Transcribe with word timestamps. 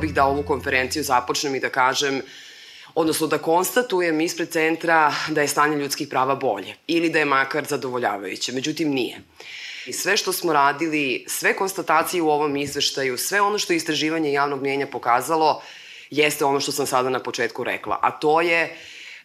bih 0.00 0.14
da 0.14 0.24
ovu 0.24 0.42
konferenciju 0.42 1.04
započnem 1.04 1.54
i 1.54 1.60
da 1.60 1.68
kažem 1.68 2.22
odnosno 2.94 3.26
da 3.26 3.38
konstatujem 3.38 4.20
ispred 4.20 4.50
centra 4.50 5.14
da 5.28 5.40
je 5.40 5.48
stanje 5.48 5.76
ljudskih 5.76 6.08
prava 6.08 6.34
bolje 6.34 6.74
ili 6.86 7.10
da 7.10 7.18
je 7.18 7.24
makar 7.24 7.64
zadovoljavajuće. 7.64 8.52
Međutim, 8.52 8.90
nije. 8.90 9.20
I 9.86 9.92
sve 9.92 10.16
što 10.16 10.32
smo 10.32 10.52
radili, 10.52 11.24
sve 11.28 11.56
konstatacije 11.56 12.22
u 12.22 12.30
ovom 12.30 12.56
izveštaju, 12.56 13.18
sve 13.18 13.40
ono 13.40 13.58
što 13.58 13.72
je 13.72 13.76
istraživanje 13.76 14.32
javnog 14.32 14.60
mnjenja 14.60 14.86
pokazalo, 14.86 15.62
jeste 16.10 16.44
ono 16.44 16.60
što 16.60 16.72
sam 16.72 16.86
sada 16.86 17.10
na 17.10 17.22
početku 17.22 17.64
rekla, 17.64 17.98
a 18.02 18.10
to 18.10 18.40
je 18.40 18.76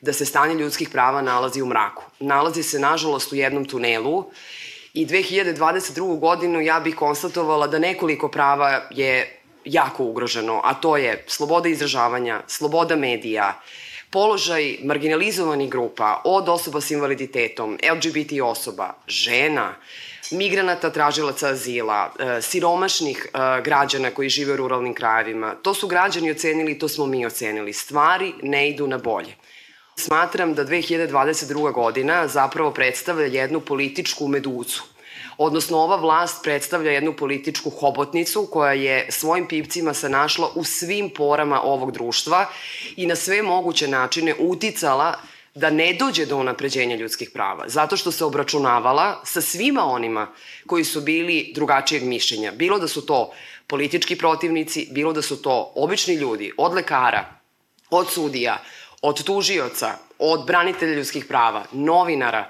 da 0.02 0.14
se 0.14 0.26
stanje 0.26 0.56
ljudskih 0.56 0.90
prava 0.90 1.22
nalazi 1.22 1.62
u 1.62 1.66
mraku. 1.66 2.04
Nalazi 2.20 2.64
se, 2.64 2.80
nažalost, 2.80 3.32
u 3.32 3.36
jednom 3.36 3.66
tunelu 3.66 4.32
i 4.94 5.06
2022. 5.06 6.20
godinu 6.20 6.62
ja 6.62 6.80
bih 6.80 6.96
konstatovala 6.96 7.68
da 7.68 7.80
nekoliko 7.80 8.28
prava 8.28 8.82
je 8.90 9.42
jako 9.66 10.04
ugroženo, 10.04 10.62
a 10.64 10.74
to 10.74 10.98
je 10.98 11.24
sloboda 11.28 11.70
izražavanja, 11.70 12.42
sloboda 12.48 12.96
medija, 12.96 13.62
položaj 14.10 14.78
marginalizovanih 14.84 15.70
grupa 15.70 16.22
od 16.24 16.50
osoba 16.50 16.82
s 16.82 16.92
invaliditetom, 16.92 17.78
LGBT 17.92 18.42
osoba, 18.44 18.94
žena, 19.08 19.76
migranata 20.32 20.90
tražilaca 20.90 21.50
azila, 21.50 22.14
e, 22.20 22.42
siromašnih 22.42 23.26
e, 23.26 23.62
građana 23.62 24.12
koji 24.12 24.30
žive 24.30 24.54
u 24.54 24.58
ruralnim 24.58 24.94
krajevima. 24.94 25.56
To 25.62 25.74
su 25.74 25.88
građani 25.88 26.32
ocenili, 26.32 26.80
to 26.80 26.88
smo 26.88 27.06
mi 27.06 27.26
ocenili. 27.26 27.74
Stvari 27.74 28.34
ne 28.42 28.70
idu 28.70 28.88
na 28.88 28.98
bolje. 28.98 29.36
Smatram 29.96 30.54
da 30.54 30.66
2022. 30.66 31.74
godina 31.74 32.28
zapravo 32.28 32.72
predstavlja 32.72 33.26
jednu 33.26 33.60
političku 33.60 34.28
meducu 34.28 34.95
odnosno 35.38 35.78
ova 35.78 35.96
vlast 35.96 36.44
predstavlja 36.44 36.92
jednu 36.92 37.14
političku 37.14 37.70
hobotnicu 37.70 38.48
koja 38.52 38.74
je 38.74 39.08
svojim 39.12 39.48
pipcima 39.48 39.94
se 39.94 40.10
našla 40.10 40.50
u 40.56 40.64
svim 40.64 41.10
porama 41.10 41.62
ovog 41.62 41.92
društva 41.92 42.46
i 42.96 43.06
na 43.06 43.16
sve 43.16 43.42
moguće 43.42 43.88
načine 43.88 44.36
uticala 44.40 45.16
da 45.56 45.70
ne 45.70 45.94
dođe 45.94 46.26
do 46.26 46.38
unapređenja 46.38 46.96
ljudskih 46.96 47.30
prava, 47.34 47.64
zato 47.68 47.98
što 47.98 48.12
se 48.12 48.26
obračunavala 48.26 49.22
sa 49.24 49.42
svima 49.42 49.86
onima 49.86 50.28
koji 50.68 50.84
su 50.84 51.02
bili 51.02 51.52
drugačijeg 51.56 52.04
mišljenja. 52.04 52.52
Bilo 52.52 52.80
da 52.80 52.88
su 52.88 53.06
to 53.06 53.32
politički 53.68 54.16
protivnici, 54.16 54.88
bilo 54.92 55.14
da 55.14 55.22
su 55.22 55.42
to 55.42 55.72
obični 55.76 56.16
ljudi, 56.16 56.52
od 56.58 56.74
lekara, 56.74 57.26
od 57.90 58.12
sudija, 58.12 58.58
od 59.02 59.24
tužioca, 59.24 59.98
od 60.20 60.46
branitelja 60.46 60.94
ljudskih 60.94 61.26
prava, 61.26 61.66
novinara. 61.72 62.50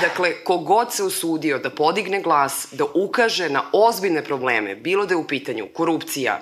Dakle, 0.00 0.44
kogod 0.44 0.92
se 0.92 1.02
usudio 1.02 1.58
da 1.58 1.70
podigne 1.70 2.22
glas, 2.22 2.68
da 2.72 2.84
ukaže 2.94 3.48
na 3.48 3.62
ozbiljne 3.72 4.24
probleme, 4.24 4.74
bilo 4.74 5.06
da 5.06 5.14
je 5.14 5.18
u 5.18 5.26
pitanju 5.26 5.68
korupcija, 5.74 6.40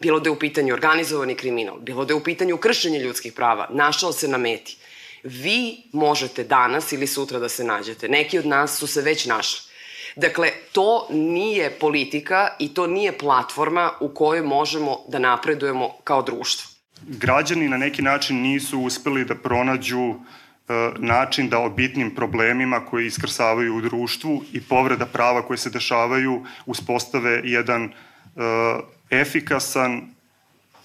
bilo 0.00 0.20
da 0.20 0.28
je 0.28 0.32
u 0.32 0.38
pitanju 0.38 0.74
organizovani 0.74 1.34
kriminal, 1.34 1.78
bilo 1.78 2.04
da 2.04 2.12
je 2.12 2.16
u 2.16 2.24
pitanju 2.24 2.56
kršenje 2.56 2.98
ljudskih 2.98 3.32
prava, 3.32 3.68
našao 3.70 4.12
se 4.12 4.28
na 4.28 4.38
meti. 4.38 4.76
Vi 5.22 5.82
možete 5.92 6.44
danas 6.44 6.92
ili 6.92 7.06
sutra 7.06 7.38
da 7.38 7.48
se 7.48 7.64
nađete. 7.64 8.08
Neki 8.08 8.38
od 8.38 8.46
nas 8.46 8.78
su 8.78 8.86
se 8.86 9.02
već 9.02 9.26
našli. 9.26 9.70
Dakle, 10.16 10.50
to 10.72 11.06
nije 11.10 11.70
politika 11.70 12.56
i 12.58 12.74
to 12.74 12.86
nije 12.86 13.18
platforma 13.18 13.92
u 14.00 14.08
kojoj 14.08 14.42
možemo 14.42 15.04
da 15.08 15.18
napredujemo 15.18 15.96
kao 16.04 16.22
društvo 16.22 16.69
građani 17.06 17.68
na 17.68 17.76
neki 17.76 18.02
način 18.02 18.42
nisu 18.42 18.80
uspeli 18.80 19.24
da 19.24 19.34
pronađu 19.34 20.10
e, 20.10 20.14
način 20.98 21.48
da 21.48 21.58
o 21.58 21.70
bitnim 21.70 22.14
problemima 22.14 22.80
koji 22.80 23.06
iskrsavaju 23.06 23.76
u 23.76 23.80
društvu 23.80 24.44
i 24.52 24.60
povreda 24.60 25.06
prava 25.06 25.42
koje 25.42 25.58
se 25.58 25.70
dešavaju 25.70 26.44
uspostave 26.66 27.40
jedan 27.44 27.84
e, 27.84 27.90
efikasan 29.10 30.02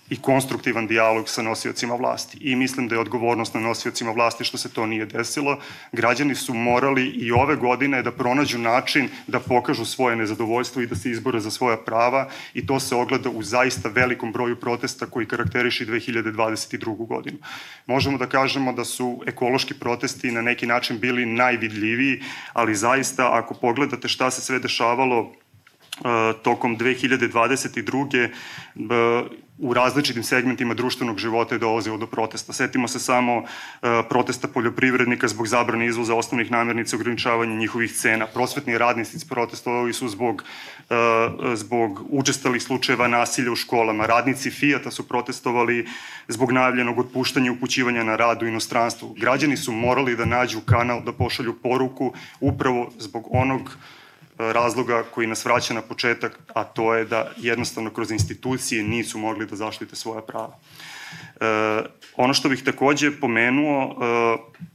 i 0.10 0.22
konstruktivan 0.22 0.88
dijalog 0.88 1.30
sa 1.30 1.42
nosiocima 1.42 1.96
vlasti. 1.96 2.38
I 2.42 2.56
mislim 2.56 2.88
da 2.88 2.96
je 2.96 3.00
odgovornost 3.00 3.54
na 3.54 3.60
nosiocima 3.60 4.12
vlasti 4.12 4.44
što 4.44 4.58
se 4.58 4.74
to 4.74 4.86
nije 4.86 5.06
desilo. 5.06 5.58
Građani 5.92 6.36
su 6.36 6.54
morali 6.54 7.08
i 7.08 7.32
ove 7.32 7.56
godine 7.56 8.02
da 8.02 8.12
pronađu 8.12 8.58
način 8.58 9.10
da 9.28 9.40
pokažu 9.40 9.86
svoje 9.86 10.16
nezadovoljstvo 10.16 10.82
i 10.82 10.88
da 10.88 10.96
se 10.96 11.10
izbore 11.10 11.40
za 11.40 11.52
svoja 11.52 11.78
prava 11.78 12.30
i 12.54 12.68
to 12.68 12.80
se 12.80 12.96
ogleda 12.96 13.30
u 13.30 13.44
zaista 13.44 13.90
velikom 13.90 14.32
broju 14.32 14.60
protesta 14.60 15.06
koji 15.06 15.26
karakteriši 15.26 15.86
2022. 15.86 17.08
godinu. 17.08 17.38
Možemo 17.86 18.18
da 18.18 18.26
kažemo 18.26 18.74
da 18.74 18.86
su 18.86 19.24
ekološki 19.28 19.74
protesti 19.74 20.32
na 20.32 20.42
neki 20.42 20.68
način 20.68 21.00
bili 21.00 21.26
najvidljiviji, 21.26 22.22
ali 22.54 22.76
zaista 22.76 23.38
ako 23.38 23.54
pogledate 23.54 24.08
šta 24.08 24.32
se 24.32 24.42
sve 24.42 24.60
dešavalo 24.60 25.34
tokom 26.44 26.78
2022 26.78 28.30
u 29.58 29.74
različitim 29.74 30.24
segmentima 30.24 30.74
društvenog 30.74 31.18
života 31.18 31.56
je 31.56 31.60
dolazilo 31.60 31.98
do 31.98 32.08
protesta. 32.08 32.54
Setimo 32.54 32.88
se 32.88 33.00
samo 33.00 33.38
uh, 33.38 33.46
protesta 34.10 34.48
poljoprivrednika 34.48 35.28
zbog 35.28 35.48
zabrane 35.48 35.86
izvoza 35.86 36.16
osnovnih 36.16 36.52
namirnica 36.52 36.96
i 36.96 37.00
ograničavanja 37.00 37.56
njihovih 37.56 37.94
cena. 37.94 38.28
Prosvetni 38.28 38.78
radnici 38.78 39.28
protestovali 39.30 39.94
su 39.94 40.08
zbog, 40.08 40.44
zbog 41.54 42.02
učestalih 42.10 42.64
slučajeva 42.64 43.08
nasilja 43.08 43.52
u 43.52 43.56
školama. 43.56 44.06
Radnici 44.06 44.52
Fijata 44.52 44.92
su 44.92 45.08
protestovali 45.08 45.88
zbog 46.28 46.52
najavljenog 46.52 47.00
otpuštanja 47.00 47.48
i 47.48 47.50
upućivanja 47.50 48.04
na 48.04 48.16
rad 48.16 48.44
u 48.44 48.48
inostranstvu. 48.48 49.16
Građani 49.18 49.58
su 49.58 49.72
morali 49.72 50.16
da 50.16 50.26
nađu 50.26 50.62
kanal, 50.62 51.04
da 51.04 51.14
pošalju 51.14 51.54
poruku 51.64 52.14
upravo 52.40 52.92
zbog 53.00 53.28
onog 53.32 53.78
razloga 54.38 55.04
koji 55.04 55.28
nas 55.28 55.46
vraća 55.46 55.74
na 55.74 55.82
početak, 55.82 56.40
a 56.54 56.64
to 56.64 56.96
je 56.96 57.06
da 57.06 57.32
jednostavno 57.38 57.90
kroz 57.90 58.12
institucije 58.12 58.84
nisu 58.84 59.18
mogli 59.18 59.46
da 59.46 59.56
zaštite 59.56 59.96
svoja 59.96 60.22
prava. 60.22 60.60
E, 61.42 61.46
ono 62.16 62.34
što 62.34 62.50
bih 62.50 62.64
takođe 62.64 63.20
pomenuo, 63.20 63.84
e, 63.84 64.66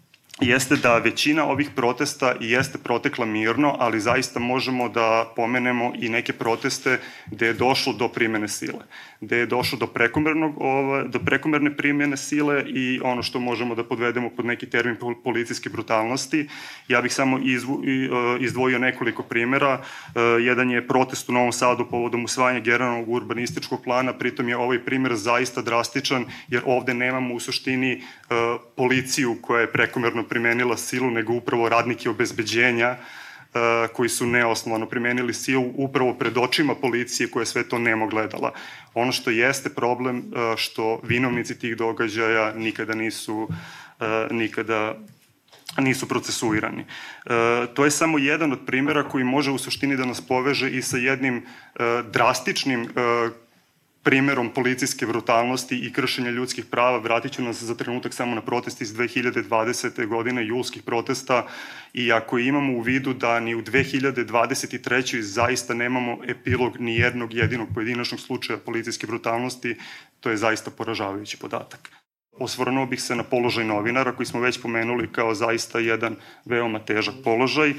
jeste 0.40 0.76
da 0.76 0.98
većina 0.98 1.44
ovih 1.44 1.70
protesta 1.76 2.34
jeste 2.40 2.78
protekla 2.78 3.26
mirno, 3.26 3.76
ali 3.78 4.00
zaista 4.00 4.40
možemo 4.40 4.88
da 4.88 5.32
pomenemo 5.36 5.92
i 5.96 6.08
neke 6.08 6.32
proteste 6.32 7.00
gde 7.26 7.46
je 7.46 7.52
došlo 7.52 7.92
do 7.92 8.08
primene 8.08 8.48
sile, 8.48 8.84
gde 9.20 9.36
je 9.36 9.46
došlo 9.46 9.78
do 9.78 9.86
prekomernog 9.86 10.54
ove, 10.60 11.04
do 11.08 11.18
prekomerne 11.18 11.76
primene 11.76 12.16
sile 12.16 12.64
i 12.66 13.00
ono 13.04 13.22
što 13.22 13.40
možemo 13.40 13.74
da 13.74 13.84
podvedemo 13.84 14.30
pod 14.30 14.46
neki 14.46 14.70
termin 14.70 14.96
policijske 15.24 15.68
brutalnosti. 15.68 16.48
Ja 16.88 17.00
bih 17.00 17.12
samo 17.12 17.38
izvu, 17.44 17.82
e, 17.84 18.08
izdvojio 18.40 18.78
nekoliko 18.78 19.22
primera. 19.22 19.80
E, 19.80 20.20
jedan 20.20 20.70
je 20.70 20.86
protest 20.86 21.28
u 21.28 21.32
Novom 21.32 21.52
Sadu 21.52 21.86
povodom 21.90 22.24
usvajanja 22.24 22.60
generalnog 22.60 23.08
urbanističkog 23.08 23.84
plana, 23.84 24.12
pritom 24.12 24.48
je 24.48 24.56
ovaj 24.56 24.84
primer 24.84 25.14
zaista 25.14 25.62
drastičan, 25.62 26.24
jer 26.48 26.62
ovde 26.66 26.94
nemamo 26.94 27.34
u 27.34 27.40
suštini 27.40 27.92
e, 27.92 28.00
policiju 28.76 29.36
koja 29.42 29.60
je 29.60 29.72
prekomerno 29.72 30.22
primenila 30.22 30.76
silu, 30.76 31.10
nego 31.10 31.32
upravo 31.32 31.68
radnike 31.68 32.10
obezbeđenja 32.10 32.96
koji 33.92 34.08
su 34.08 34.26
neosnovano 34.26 34.86
primenili 34.86 35.34
silu 35.34 35.72
upravo 35.76 36.14
pred 36.14 36.38
očima 36.38 36.74
policije 36.74 37.30
koja 37.30 37.46
sve 37.46 37.68
to 37.68 37.78
nemo 37.78 38.06
gledala. 38.06 38.52
Ono 38.94 39.12
što 39.12 39.30
jeste 39.30 39.70
problem, 39.70 40.18
uh, 40.18 40.56
što 40.56 41.00
vinovnici 41.02 41.58
tih 41.58 41.76
događaja 41.76 42.54
nikada 42.54 42.94
nisu 42.94 43.36
uh, 43.42 44.06
nikada 44.30 44.94
nisu 45.78 46.08
procesuirani. 46.08 46.82
E, 46.82 47.66
to 47.74 47.84
je 47.84 47.90
samo 47.90 48.18
jedan 48.18 48.52
od 48.52 48.58
primjera 48.66 49.08
koji 49.08 49.24
može 49.24 49.50
u 49.50 49.58
suštini 49.58 49.96
da 49.96 50.04
nas 50.04 50.20
poveže 50.20 50.70
i 50.70 50.82
sa 50.82 50.96
jednim 50.96 51.36
e, 51.36 51.42
drastičnim 52.12 52.82
e, 52.82 52.86
primerom 54.02 54.50
policijske 54.54 55.06
brutalnosti 55.06 55.76
i 55.78 55.92
kršenja 55.92 56.30
ljudskih 56.30 56.64
prava. 56.64 56.98
Vratit 56.98 57.32
ću 57.32 57.42
nas 57.42 57.62
za 57.62 57.74
trenutak 57.74 58.14
samo 58.14 58.34
na 58.34 58.40
protest 58.40 58.80
iz 58.80 58.94
2020. 58.94 60.06
godine, 60.06 60.46
julskih 60.46 60.82
protesta 60.82 61.46
i 61.92 62.12
ako 62.12 62.38
imamo 62.38 62.72
u 62.72 62.80
vidu 62.80 63.12
da 63.12 63.40
ni 63.40 63.54
u 63.54 63.62
2023. 63.62 65.20
zaista 65.20 65.74
nemamo 65.74 66.18
epilog 66.28 66.80
ni 66.80 66.96
jednog 66.96 67.34
jedinog 67.34 67.68
pojedinačnog 67.74 68.20
slučaja 68.20 68.58
policijske 68.58 69.06
brutalnosti, 69.06 69.76
to 70.20 70.30
je 70.30 70.36
zaista 70.36 70.70
poražavajući 70.70 71.36
podatak. 71.36 71.90
Osvrnuo 72.32 72.86
bih 72.86 73.02
se 73.02 73.16
na 73.16 73.22
položaj 73.22 73.64
novinara 73.64 74.12
koji 74.12 74.26
smo 74.26 74.40
već 74.40 74.62
pomenuli 74.62 75.12
kao 75.12 75.34
zaista 75.34 75.78
jedan 75.78 76.16
veoma 76.44 76.78
težak 76.78 77.14
položaj 77.24 77.74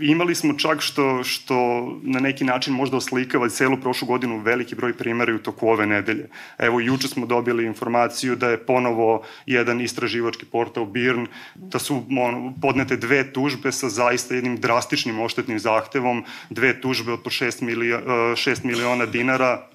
imali 0.00 0.34
smo 0.34 0.54
čak 0.54 0.80
što, 0.80 1.24
što 1.24 1.56
na 2.02 2.20
neki 2.20 2.44
način 2.44 2.74
možda 2.74 2.96
oslikava 2.96 3.48
celu 3.48 3.76
prošlu 3.80 4.08
godinu 4.08 4.38
veliki 4.38 4.74
broj 4.74 4.92
primera 4.96 5.34
u 5.34 5.38
toku 5.38 5.68
ove 5.68 5.86
nedelje. 5.86 6.28
Evo, 6.58 6.80
juče 6.80 7.08
smo 7.08 7.26
dobili 7.26 7.66
informaciju 7.66 8.36
da 8.36 8.50
je 8.50 8.66
ponovo 8.66 9.22
jedan 9.46 9.80
istraživački 9.80 10.46
portal 10.46 10.84
BIRN, 10.84 11.26
da 11.54 11.78
su 11.78 12.02
ono, 12.18 12.54
podnete 12.62 12.96
dve 12.96 13.32
tužbe 13.32 13.72
sa 13.72 13.88
zaista 13.88 14.34
jednim 14.34 14.56
drastičnim 14.56 15.20
oštetnim 15.20 15.58
zahtevom, 15.58 16.24
dve 16.50 16.80
tužbe 16.80 17.12
od 17.12 17.22
po 17.22 17.30
6, 17.30 17.62
milio, 17.62 18.00
6 18.36 18.64
miliona 18.64 19.06
dinara, 19.06 19.66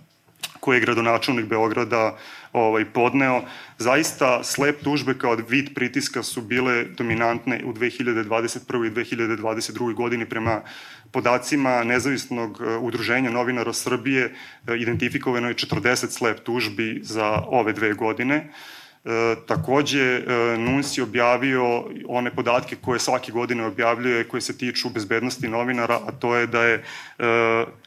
koje 0.65 0.77
je 0.77 0.81
gradonačelnik 0.81 1.45
Beograda 1.45 2.17
ovaj, 2.53 2.85
podneo. 2.85 3.41
Zaista 3.77 4.43
slep 4.43 4.81
tužbe 4.83 5.13
kao 5.17 5.37
vid 5.49 5.69
pritiska 5.75 6.23
su 6.23 6.41
bile 6.41 6.83
dominantne 6.97 7.61
u 7.65 7.73
2021. 7.73 8.87
i 8.87 8.91
2022. 8.91 9.93
godini 9.93 10.25
prema 10.25 10.61
podacima 11.11 11.83
nezavisnog 11.83 12.61
e, 12.61 12.77
udruženja 12.77 13.31
novinara 13.31 13.73
Srbije 13.73 14.23
e, 14.25 14.77
identifikovano 14.77 15.47
je 15.47 15.55
40 15.55 16.09
slep 16.09 16.39
tužbi 16.43 16.99
za 17.03 17.43
ove 17.47 17.73
dve 17.73 17.93
godine. 17.93 18.49
E, 19.05 19.35
takođe, 19.47 20.01
e, 20.01 20.23
NUNS 20.57 20.97
je 20.97 21.03
objavio 21.03 21.83
one 22.07 22.31
podatke 22.31 22.75
koje 22.75 22.99
svake 22.99 23.31
godine 23.31 23.65
objavljuje, 23.65 24.23
koje 24.23 24.41
se 24.41 24.57
tiču 24.57 24.89
bezbednosti 24.89 25.47
novinara, 25.47 25.99
a 26.07 26.11
to 26.11 26.35
je 26.35 26.47
da 26.47 26.63
je 26.63 26.75
e, 26.75 26.83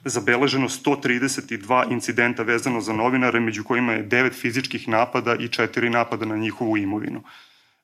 zabeleženo 0.04 0.68
132 0.68 1.92
incidenta 1.92 2.42
vezano 2.42 2.80
za 2.80 2.92
novinare, 2.92 3.40
među 3.40 3.64
kojima 3.64 3.92
je 3.92 4.08
9 4.08 4.32
fizičkih 4.32 4.88
napada 4.88 5.34
i 5.34 5.48
4 5.48 5.88
napada 5.88 6.26
na 6.26 6.36
njihovu 6.36 6.76
imovinu. 6.76 7.22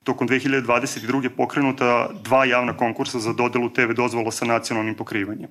Tokom 0.04 0.28
2022. 0.28 1.28
pokrenuta 1.28 2.10
dva 2.22 2.44
javna 2.44 2.76
konkursa 2.76 3.19
za 3.19 3.32
dodelu 3.32 3.70
TV 3.70 3.92
dozvola 3.96 4.31
sa 4.31 4.44
nacionalnim 4.44 4.94
pokrivanjem. 4.94 5.50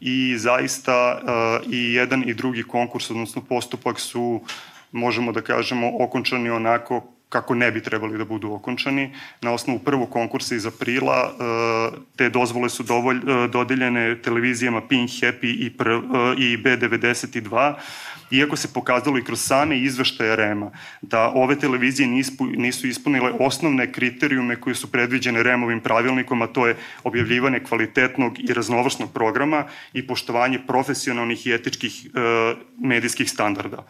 I 0.00 0.38
zaista 0.38 1.20
e, 1.20 1.66
i 1.70 1.94
jedan 1.94 2.28
i 2.28 2.34
drugi 2.34 2.62
konkurs, 2.62 3.10
odnosno 3.10 3.42
postupak 3.48 4.00
su 4.00 4.40
možemo 4.92 5.32
da 5.32 5.40
kažemo 5.40 5.92
okončani 6.00 6.50
onako 6.50 7.17
kako 7.28 7.54
ne 7.54 7.70
bi 7.70 7.82
trebali 7.82 8.18
da 8.18 8.24
budu 8.24 8.52
okončani. 8.52 9.10
Na 9.40 9.52
osnovu 9.52 9.78
prvog 9.78 10.10
konkursa 10.10 10.54
iz 10.54 10.66
aprila 10.66 11.30
e, 11.30 11.98
te 12.16 12.28
dozvole 12.28 12.68
su 12.68 12.82
dovolj, 12.82 13.16
e, 13.16 13.48
dodeljene 13.48 14.22
televizijama 14.22 14.80
Pink, 14.88 15.10
Happy 15.10 15.44
i, 15.44 15.66
e, 15.66 15.70
i 16.38 16.56
B92, 16.56 17.74
iako 18.30 18.56
se 18.56 18.72
pokazalo 18.72 19.18
i 19.18 19.24
kroz 19.24 19.40
same 19.40 19.78
izveštaje 19.78 20.36
REMA 20.36 20.70
da 21.02 21.32
ove 21.34 21.56
televizije 21.56 22.08
nisu 22.56 22.86
ispunile 22.86 23.32
osnovne 23.38 23.92
kriterijume 23.92 24.60
koje 24.60 24.74
su 24.74 24.92
predviđene 24.92 25.42
REM-ovim 25.42 25.80
pravilnikom, 25.80 26.42
a 26.42 26.46
to 26.46 26.66
je 26.66 26.76
objavljivanje 27.04 27.60
kvalitetnog 27.60 28.38
i 28.38 28.52
raznovrsnog 28.52 29.12
programa 29.12 29.64
i 29.92 30.06
poštovanje 30.06 30.58
profesionalnih 30.66 31.46
i 31.46 31.52
etičkih 31.52 32.06
medijskih 32.78 33.30
standarda. 33.30 33.86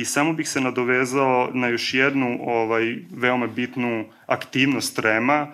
I 0.00 0.04
samo 0.04 0.32
bih 0.32 0.48
se 0.48 0.60
nadovezao 0.60 1.50
na 1.52 1.68
još 1.68 1.94
jednu 1.94 2.38
ovaj, 2.42 2.96
veoma 3.10 3.46
bitnu 3.46 4.04
aktivnost 4.26 4.98
REMA, 4.98 5.46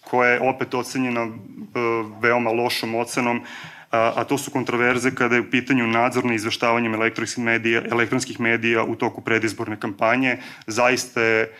koja 0.00 0.30
je 0.30 0.40
opet 0.40 0.74
ocenjena 0.74 1.20
e, 1.20 1.30
veoma 2.20 2.50
lošom 2.50 2.94
ocenom, 2.94 3.40
a, 3.90 4.12
a 4.16 4.24
to 4.24 4.38
su 4.38 4.50
kontroverze 4.50 5.10
kada 5.14 5.34
je 5.34 5.40
u 5.40 5.50
pitanju 5.50 5.86
nadzor 5.86 6.24
na 6.24 6.34
izveštavanjem 6.34 6.94
elektronskih 6.94 7.44
medija, 7.44 7.82
elektronskih 7.90 8.40
medija 8.40 8.84
u 8.84 8.94
toku 8.94 9.20
predizborne 9.20 9.80
kampanje. 9.80 10.38
Zaista 10.66 11.22
je 11.22 11.42
e, 11.42 11.50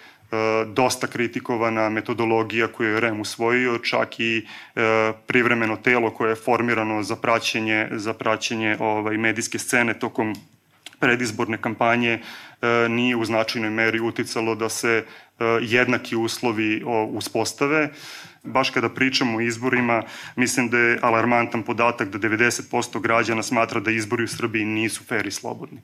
dosta 0.66 1.06
kritikovana 1.06 1.88
metodologija 1.88 2.68
koju 2.68 2.88
je 2.88 3.00
REM 3.00 3.20
usvojio, 3.20 3.78
čak 3.78 4.20
i 4.20 4.46
e, 4.76 5.12
privremeno 5.26 5.76
telo 5.76 6.10
koje 6.10 6.30
je 6.30 6.42
formirano 6.44 7.02
za 7.02 7.16
praćenje, 7.16 7.88
za 7.92 8.14
praćenje 8.14 8.76
ovaj, 8.80 9.16
medijske 9.16 9.58
scene 9.58 9.98
tokom 9.98 10.34
predizborne 11.00 11.58
kampanje 11.60 12.12
e, 12.12 12.88
nije 12.88 13.16
u 13.16 13.24
značajnoj 13.24 13.70
meri 13.70 14.00
uticalo 14.00 14.54
da 14.54 14.68
se 14.68 14.88
e, 14.98 15.44
jednaki 15.62 16.16
uslovi 16.16 16.82
uspostave. 17.08 17.90
Baš 18.42 18.70
kada 18.70 18.88
pričamo 18.88 19.38
o 19.38 19.40
izborima, 19.40 20.02
mislim 20.36 20.68
da 20.68 20.78
je 20.78 20.98
alarmantan 21.02 21.62
podatak 21.62 22.08
da 22.08 22.18
90% 22.18 23.00
građana 23.00 23.42
smatra 23.42 23.80
da 23.80 23.90
izbori 23.90 24.24
u 24.24 24.28
Srbiji 24.28 24.64
nisu 24.64 25.04
fer 25.04 25.26
i 25.26 25.30
slobodni 25.30 25.82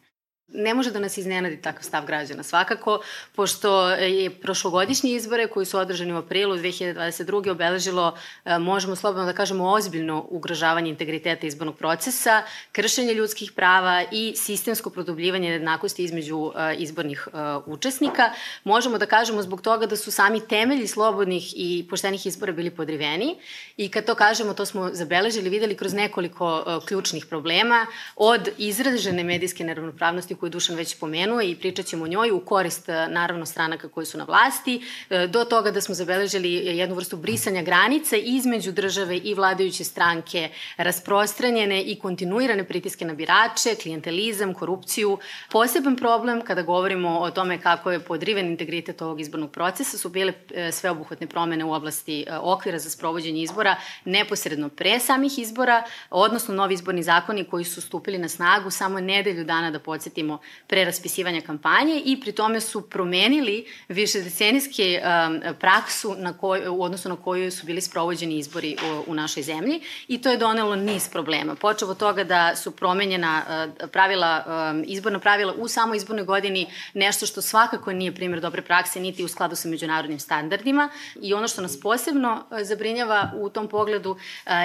ne 0.54 0.74
može 0.74 0.90
da 0.90 0.98
nas 0.98 1.18
iznenadi 1.18 1.56
takav 1.62 1.82
stav 1.82 2.06
građana. 2.06 2.42
Svakako, 2.42 3.00
pošto 3.34 3.90
je 3.90 4.30
prošlogodišnji 4.30 5.12
izbore 5.12 5.46
koji 5.46 5.66
su 5.66 5.78
održani 5.78 6.12
u 6.12 6.16
aprilu 6.16 6.56
2022. 6.56 7.50
obeležilo, 7.50 8.16
e, 8.44 8.58
možemo 8.58 8.96
slobodno 8.96 9.26
da 9.26 9.32
kažemo, 9.32 9.72
ozbiljno 9.72 10.26
ugrožavanje 10.30 10.90
integriteta 10.90 11.46
izbornog 11.46 11.76
procesa, 11.76 12.42
kršenje 12.72 13.14
ljudskih 13.14 13.52
prava 13.52 14.04
i 14.12 14.34
sistemsko 14.36 14.90
produbljivanje 14.90 15.50
jednakosti 15.50 16.04
između 16.04 16.52
e, 16.56 16.74
izbornih 16.74 17.28
e, 17.28 17.36
učesnika. 17.66 18.30
Možemo 18.64 18.98
da 18.98 19.06
kažemo 19.06 19.42
zbog 19.42 19.60
toga 19.60 19.86
da 19.86 19.96
su 19.96 20.10
sami 20.10 20.46
temelji 20.48 20.86
slobodnih 20.86 21.52
i 21.56 21.86
poštenih 21.90 22.26
izbora 22.26 22.52
bili 22.52 22.70
podriveni 22.70 23.36
i 23.76 23.88
kad 23.88 24.04
to 24.04 24.14
kažemo, 24.14 24.54
to 24.54 24.66
smo 24.66 24.90
zabeležili, 24.92 25.50
videli 25.50 25.76
kroz 25.76 25.94
nekoliko 25.94 26.80
ključnih 26.86 27.26
problema, 27.26 27.86
od 28.16 28.48
izražene 28.58 29.24
medijske 29.24 29.64
neravnopravnosti 29.64 30.34
koju 30.44 30.50
Dušan 30.50 30.76
već 30.76 30.98
pomenuo 30.98 31.42
i 31.42 31.54
pričat 31.56 31.86
ćemo 31.86 32.04
o 32.04 32.08
njoj 32.08 32.30
u 32.30 32.40
korist 32.40 32.88
e, 32.88 33.08
naravno 33.08 33.46
stranaka 33.46 33.88
koje 33.88 34.06
su 34.06 34.18
na 34.18 34.24
vlasti, 34.24 34.82
e, 35.10 35.26
do 35.26 35.44
toga 35.44 35.70
da 35.70 35.80
smo 35.80 35.94
zabeležili 35.94 36.52
jednu 36.52 36.94
vrstu 36.96 37.16
brisanja 37.16 37.62
granice 37.62 38.18
između 38.18 38.72
države 38.72 39.16
i 39.16 39.34
vladajuće 39.34 39.84
stranke, 39.84 40.50
rasprostranjene 40.76 41.82
i 41.82 41.98
kontinuirane 41.98 42.64
pritiske 42.64 43.04
na 43.04 43.14
birače, 43.14 43.74
klijentelizam, 43.82 44.54
korupciju. 44.54 45.18
Poseban 45.50 45.96
problem 45.96 46.40
kada 46.40 46.62
govorimo 46.62 47.18
o 47.18 47.30
tome 47.30 47.58
kako 47.60 47.90
je 47.90 48.00
podriven 48.00 48.46
integritet 48.46 49.02
ovog 49.02 49.20
izbornog 49.20 49.50
procesa 49.50 49.98
su 49.98 50.08
bile 50.08 50.32
e, 50.54 50.72
sveobuhvatne 50.72 51.26
promene 51.26 51.64
u 51.64 51.72
oblasti 51.72 52.26
okvira 52.40 52.78
za 52.78 52.90
sprovođenje 52.90 53.42
izbora 53.42 53.76
neposredno 54.04 54.68
pre 54.68 55.00
samih 55.00 55.38
izbora, 55.38 55.82
odnosno 56.10 56.54
novi 56.54 56.74
izborni 56.74 57.02
zakoni 57.02 57.44
koji 57.44 57.64
su 57.64 57.80
stupili 57.80 58.18
na 58.18 58.28
snagu 58.28 58.70
samo 58.70 59.00
nedelju 59.00 59.44
dana 59.44 59.70
da 59.70 59.78
podsjetimo 59.78 60.33
recimo 60.34 60.64
pre 60.66 60.84
raspisivanja 60.84 61.40
kampanje 61.40 62.02
i 62.04 62.20
pri 62.20 62.32
tome 62.32 62.60
su 62.60 62.90
promenili 62.90 63.66
više 63.88 64.20
decenijske 64.20 65.02
um, 65.02 65.40
praksu 65.60 66.14
na 66.18 66.32
koj, 66.32 66.68
u 66.68 66.82
odnosu 66.82 67.08
na 67.08 67.16
koju 67.16 67.50
su 67.50 67.66
bili 67.66 67.80
sprovođeni 67.80 68.38
izbori 68.38 68.76
u, 68.82 69.10
u 69.10 69.14
našoj 69.14 69.42
zemlji 69.42 69.80
i 70.08 70.22
to 70.22 70.30
je 70.30 70.36
donelo 70.36 70.76
niz 70.76 71.08
problema. 71.08 71.54
Počeo 71.54 71.88
od 71.88 71.96
toga 71.96 72.24
da 72.24 72.56
su 72.56 72.70
promenjena 72.70 73.42
uh, 73.46 73.90
pravila, 73.90 74.44
um, 74.46 74.84
izborna 74.86 75.18
pravila 75.18 75.54
u 75.58 75.68
samoj 75.68 75.96
izbornoj 75.96 76.24
godini 76.24 76.66
nešto 76.94 77.26
što 77.26 77.42
svakako 77.42 77.92
nije 77.92 78.14
primjer 78.14 78.40
dobre 78.40 78.62
prakse 78.62 79.00
niti 79.00 79.24
u 79.24 79.28
skladu 79.28 79.56
sa 79.56 79.68
međunarodnim 79.68 80.18
standardima 80.18 80.88
i 81.22 81.34
ono 81.34 81.48
što 81.48 81.62
nas 81.62 81.80
posebno 81.80 82.44
uh, 82.50 82.58
zabrinjava 82.62 83.32
u 83.36 83.48
tom 83.48 83.68
pogledu 83.68 84.10
uh, 84.10 84.18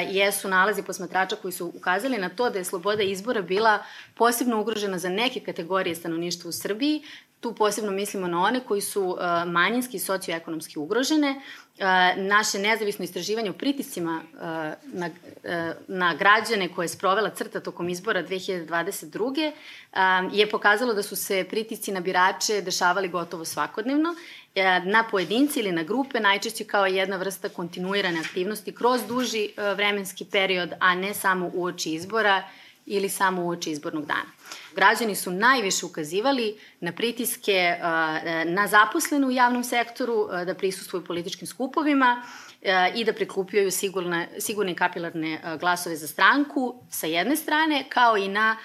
jesu 0.09 0.47
nalazi 0.47 0.83
posmatrača 0.83 1.35
koji 1.35 1.51
su 1.51 1.71
ukazali 1.75 2.17
na 2.17 2.29
to 2.29 2.49
da 2.49 2.57
je 2.57 2.65
sloboda 2.65 3.03
izbora 3.03 3.41
bila 3.41 3.83
posebno 4.15 4.61
ugrožena 4.61 4.97
za 4.97 5.09
neke 5.09 5.39
kategorije 5.49 5.95
stanovništva 5.95 6.49
u 6.49 6.51
Srbiji. 6.51 7.01
Tu 7.39 7.55
posebno 7.55 7.91
mislimo 7.91 8.27
na 8.27 8.41
one 8.41 8.59
koji 8.59 8.81
su 8.81 9.03
uh, 9.03 9.17
manjinski 9.47 9.97
i 9.97 9.99
socioekonomski 9.99 10.79
ugrožene. 10.79 11.29
Uh, 11.31 11.83
naše 12.17 12.59
nezavisno 12.59 13.05
istraživanje 13.05 13.49
o 13.49 13.53
pritiscima 13.53 14.21
uh, 14.33 14.39
na, 14.93 15.09
na 15.87 16.13
građane 16.13 16.67
koje 16.73 16.83
je 16.83 16.89
sprovela 16.89 17.29
crta 17.29 17.59
tokom 17.59 17.89
izbora 17.89 18.23
2022. 18.23 19.51
je 20.31 20.49
pokazalo 20.49 20.93
da 20.93 21.03
su 21.03 21.15
se 21.15 21.45
pritisci 21.49 21.91
na 21.91 21.99
birače 21.99 22.61
dešavali 22.61 23.07
gotovo 23.07 23.45
svakodnevno 23.45 24.15
na 24.83 25.03
pojedinci 25.11 25.59
ili 25.59 25.71
na 25.71 25.83
grupe, 25.83 26.19
najčešće 26.19 26.63
kao 26.63 26.85
jedna 26.85 27.17
vrsta 27.17 27.49
kontinuirane 27.49 28.19
aktivnosti 28.19 28.75
kroz 28.75 29.01
duži 29.07 29.49
vremenski 29.75 30.25
period, 30.25 30.73
a 30.79 30.95
ne 30.95 31.13
samo 31.13 31.51
uoči 31.53 31.93
izbora 31.93 32.43
ili 32.89 33.09
samo 33.09 33.45
uoči 33.45 33.71
izbornog 33.71 34.05
dana. 34.05 34.31
Građani 34.75 35.15
su 35.15 35.31
najviše 35.31 35.85
ukazivali 35.85 36.59
na 36.79 36.91
pritiske 36.91 37.75
na 38.45 38.67
zaposlene 38.67 39.27
u 39.27 39.31
javnom 39.31 39.63
sektoru 39.63 40.27
da 40.45 40.53
prisustuju 40.53 41.05
političkim 41.05 41.47
skupovima 41.47 42.23
i 42.95 43.03
da 43.05 43.13
prikupljaju 43.13 43.71
sigurne, 43.71 44.29
sigurne 44.39 44.75
kapilarne 44.75 45.57
glasove 45.59 45.95
za 45.95 46.07
stranku 46.07 46.83
sa 46.91 47.07
jedne 47.07 47.35
strane, 47.35 47.85
kao 47.89 48.17
i 48.17 48.27
na 48.27 48.57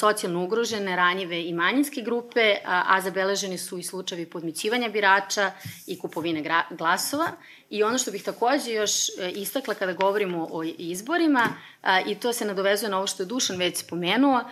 socijalno 0.00 0.44
ugrožene, 0.44 0.96
ranjive 0.96 1.42
i 1.42 1.52
manjinske 1.52 2.00
grupe, 2.00 2.56
a 2.64 3.00
zabeleženi 3.00 3.58
su 3.58 3.78
i 3.78 3.82
slučavi 3.82 4.26
podmićivanja 4.26 4.88
birača 4.88 5.52
i 5.86 5.98
kupovine 5.98 6.64
glasova. 6.70 7.26
I 7.74 7.82
ono 7.82 7.98
što 7.98 8.10
bih 8.10 8.22
takođe 8.22 8.72
još 8.72 9.08
e, 9.08 9.30
istakla 9.34 9.74
kada 9.74 9.92
govorimo 9.92 10.48
o 10.50 10.62
izborima, 10.78 11.48
i 12.06 12.14
to 12.14 12.32
se 12.32 12.44
nadovezuje 12.44 12.90
na 12.90 12.96
ovo 12.96 13.06
što 13.06 13.22
je 13.22 13.26
Dušan 13.26 13.56
već 13.56 13.76
spomenuo, 13.76 14.44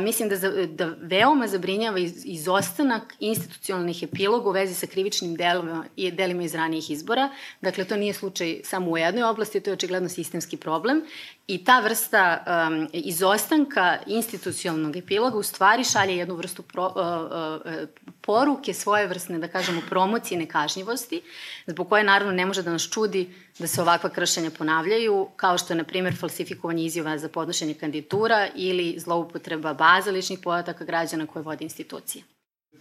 mislim 0.00 0.28
da, 0.28 0.36
da 0.66 0.94
veoma 1.00 1.46
zabrinjava 1.46 1.98
izostanak 2.24 3.14
institucionalnih 3.20 4.02
epiloga 4.02 4.48
u 4.48 4.52
vezi 4.52 4.74
sa 4.74 4.86
krivičnim 4.86 5.36
delima, 5.36 5.84
delima 6.12 6.42
iz 6.42 6.54
ranijih 6.54 6.90
izbora. 6.90 7.30
Dakle, 7.60 7.84
to 7.84 7.96
nije 7.96 8.12
slučaj 8.12 8.60
samo 8.64 8.90
u 8.90 8.98
jednoj 8.98 9.22
oblasti, 9.22 9.60
to 9.60 9.70
je 9.70 9.74
očigledno 9.74 10.08
sistemski 10.08 10.56
problem 10.56 11.02
I 11.48 11.64
ta 11.64 11.80
vrsta 11.80 12.44
um, 12.46 12.88
izostanka 12.92 13.98
institucionalnog 14.06 14.96
epiloga 14.96 15.38
u 15.38 15.42
stvari 15.42 15.84
šalje 15.84 16.16
jednu 16.16 16.34
vrstu 16.34 16.62
pro, 16.62 16.86
uh, 16.86 16.92
uh, 16.94 17.88
poruke 18.20 18.74
svojevrsne, 18.74 19.38
da 19.38 19.48
kažemo, 19.48 19.80
promocije 19.88 20.38
nekažnjivosti, 20.38 21.22
zbog 21.66 21.88
koje 21.88 22.04
naravno 22.04 22.32
ne 22.32 22.46
može 22.46 22.62
da 22.62 22.70
nas 22.70 22.90
čudi 22.90 23.34
da 23.58 23.66
se 23.66 23.82
ovakva 23.82 24.10
kršenja 24.10 24.50
ponavljaju, 24.50 25.28
kao 25.36 25.58
što 25.58 25.72
je, 25.72 25.76
na 25.76 25.84
primjer, 25.84 26.16
falsifikovanje 26.20 26.84
izjava 26.84 27.18
za 27.18 27.28
podnošenje 27.28 27.74
kandidatura 27.74 28.48
ili 28.54 28.98
zloupotreba 28.98 29.74
baza 29.74 30.10
ličnih 30.10 30.38
podataka 30.38 30.84
građana 30.84 31.26
koje 31.26 31.42
vodi 31.42 31.64
institucija. 31.64 32.24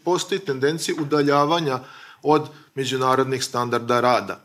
Postoji 0.04 0.40
tendencija 0.40 0.96
udaljavanja 1.02 1.80
od 2.24 2.50
međunarodnih 2.76 3.44
standarda 3.44 4.00
rada. 4.00 4.40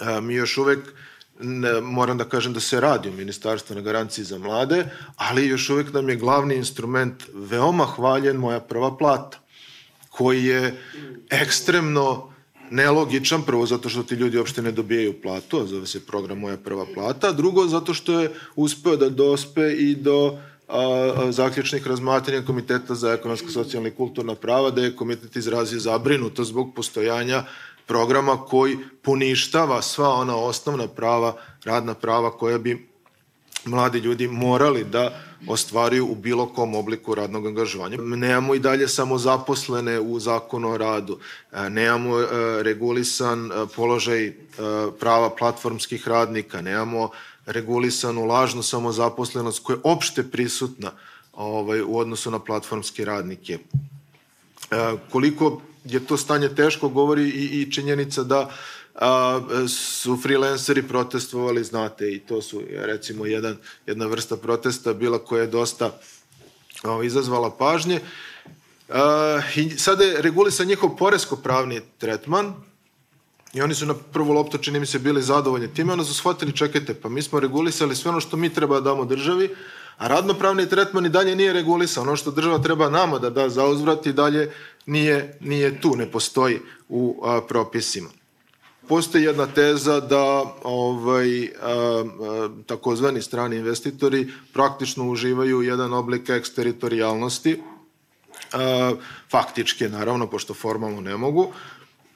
E, 0.00 0.20
mi 0.20 0.34
još 0.34 0.58
uvek 0.58 0.94
ne, 1.40 1.80
moram 1.80 2.18
da 2.18 2.24
kažem 2.24 2.52
da 2.52 2.60
se 2.60 2.80
radi 2.80 3.08
u 3.08 3.12
Ministarstvu 3.12 3.76
na 3.76 3.82
garanciji 3.82 4.24
za 4.24 4.38
mlade, 4.38 4.84
ali 5.16 5.46
još 5.46 5.70
uvek 5.70 5.92
nam 5.92 6.08
je 6.08 6.16
glavni 6.16 6.54
instrument 6.54 7.24
veoma 7.34 7.84
hvaljen 7.84 8.36
moja 8.36 8.60
prva 8.60 8.96
plata, 8.96 9.38
koji 10.10 10.44
je 10.44 10.82
ekstremno 11.30 12.32
nelogičan, 12.70 13.42
prvo 13.42 13.66
zato 13.66 13.88
što 13.88 14.02
ti 14.02 14.14
ljudi 14.14 14.38
uopšte 14.38 14.62
ne 14.62 14.72
dobijaju 14.72 15.22
platu, 15.22 15.60
a 15.60 15.66
zove 15.66 15.86
se 15.86 16.06
program 16.06 16.38
Moja 16.38 16.56
prva 16.56 16.86
plata, 16.94 17.32
drugo 17.32 17.66
zato 17.66 17.94
što 17.94 18.20
je 18.20 18.32
uspeo 18.56 18.96
da 18.96 19.08
dospe 19.08 19.72
i 19.72 19.94
do 19.94 20.38
a, 20.68 21.12
a, 21.16 21.32
zaključnih 21.32 21.86
razmatranja 21.86 22.46
Komiteta 22.46 22.94
za 22.94 23.12
ekonomsko, 23.12 23.50
socijalna 23.50 23.88
i 23.88 23.94
kulturna 23.94 24.34
prava, 24.34 24.70
da 24.70 24.82
je 24.82 24.96
komitet 24.96 25.36
izrazio 25.36 25.80
zabrinuto 25.80 26.44
zbog 26.44 26.74
postojanja 26.74 27.44
programa 27.88 28.36
koji 28.44 28.78
poništava 29.02 29.82
sva 29.82 30.08
ona 30.08 30.36
osnovna 30.36 30.88
prava, 30.88 31.36
radna 31.64 31.94
prava 31.94 32.30
koja 32.30 32.58
bi 32.58 32.88
mladi 33.64 33.98
ljudi 33.98 34.28
morali 34.28 34.84
da 34.84 35.20
ostvaruju 35.46 36.06
u 36.06 36.14
bilo 36.14 36.46
kom 36.46 36.74
obliku 36.74 37.14
radnog 37.14 37.46
angažovanja. 37.46 37.96
Nemamo 37.96 38.54
i 38.54 38.58
dalje 38.58 38.88
samo 38.88 39.18
zaposlene 39.18 40.00
u 40.00 40.20
zakonu 40.20 40.70
o 40.70 40.78
radu, 40.78 41.18
e, 41.52 41.70
nemamo 41.70 42.20
e, 42.20 42.26
regulisan 42.62 43.52
e, 43.52 43.66
položaj 43.76 44.32
prava 45.00 45.30
platformskih 45.30 46.08
radnika, 46.08 46.60
nemamo 46.60 47.10
regulisanu 47.46 48.24
lažnu 48.24 48.62
samozaposlenost 48.62 49.62
koja 49.62 49.74
je 49.74 49.80
opšte 49.84 50.22
prisutna 50.30 50.90
ovaj, 51.32 51.82
u 51.82 51.98
odnosu 51.98 52.30
na 52.30 52.38
platformske 52.38 53.04
radnike. 53.04 53.58
Koliko 55.12 55.60
je 55.84 56.06
to 56.06 56.16
stanje 56.16 56.48
teško, 56.48 56.88
govori 56.88 57.28
i, 57.28 57.62
i 57.62 57.72
činjenica 57.72 58.22
da 58.22 58.50
a, 58.94 59.40
su 59.68 60.18
freelanceri 60.22 60.82
protestovali, 60.82 61.64
znate, 61.64 62.12
i 62.12 62.18
to 62.18 62.42
su 62.42 62.62
recimo 62.70 63.26
jedan, 63.26 63.56
jedna 63.86 64.06
vrsta 64.06 64.36
protesta 64.36 64.92
bila 64.92 65.18
koja 65.18 65.40
je 65.40 65.46
dosta 65.46 65.98
a, 66.82 67.00
izazvala 67.04 67.50
pažnje. 67.50 68.00
A, 68.88 69.40
I 69.56 69.70
sada 69.70 70.04
je 70.04 70.22
regulisan 70.22 70.66
njihov 70.66 70.96
poresko-pravni 70.96 71.80
tretman, 71.98 72.54
I 73.54 73.62
oni 73.62 73.74
su 73.74 73.86
na 73.86 73.94
prvu 73.94 74.32
loptu, 74.32 74.58
čini 74.58 74.80
mi 74.80 74.86
se, 74.86 74.98
bili 74.98 75.22
zadovoljni 75.22 75.74
time, 75.74 75.92
onda 75.92 76.04
su 76.04 76.14
shvatili, 76.14 76.56
čekajte, 76.56 76.94
pa 76.94 77.08
mi 77.08 77.22
smo 77.22 77.40
regulisali 77.40 77.96
sve 77.96 78.10
ono 78.10 78.20
što 78.20 78.36
mi 78.36 78.54
treba 78.54 78.74
da 78.80 78.90
damo 78.90 79.04
državi, 79.04 79.48
a 79.98 80.08
radnopravni 80.08 80.68
tretman 80.68 81.06
i 81.06 81.08
dalje 81.08 81.36
nije 81.36 81.52
regulisan. 81.52 82.02
Ono 82.02 82.16
što 82.16 82.30
država 82.30 82.58
treba 82.58 82.90
nama 82.90 83.18
da 83.18 83.30
da 83.30 83.48
za 83.48 83.66
uzvrat 83.66 84.06
i 84.06 84.12
dalje 84.12 84.50
nije, 84.86 85.38
nije 85.40 85.80
tu, 85.80 85.96
ne 85.96 86.10
postoji 86.10 86.60
u 86.88 87.20
a, 87.24 87.40
propisima. 87.48 88.08
Postoji 88.88 89.24
jedna 89.24 89.46
teza 89.46 90.00
da 90.00 90.44
ovaj, 90.62 91.44
a, 91.44 91.48
a, 91.62 92.48
takozvani 92.66 93.22
strani 93.22 93.56
investitori 93.56 94.28
praktično 94.52 95.10
uživaju 95.10 95.62
jedan 95.62 95.92
oblik 95.92 96.28
eksteritorijalnosti, 96.28 97.62
a, 98.52 98.92
faktički 99.30 99.88
naravno, 99.88 100.26
pošto 100.26 100.54
formalno 100.54 101.00
ne 101.00 101.16
mogu, 101.16 101.52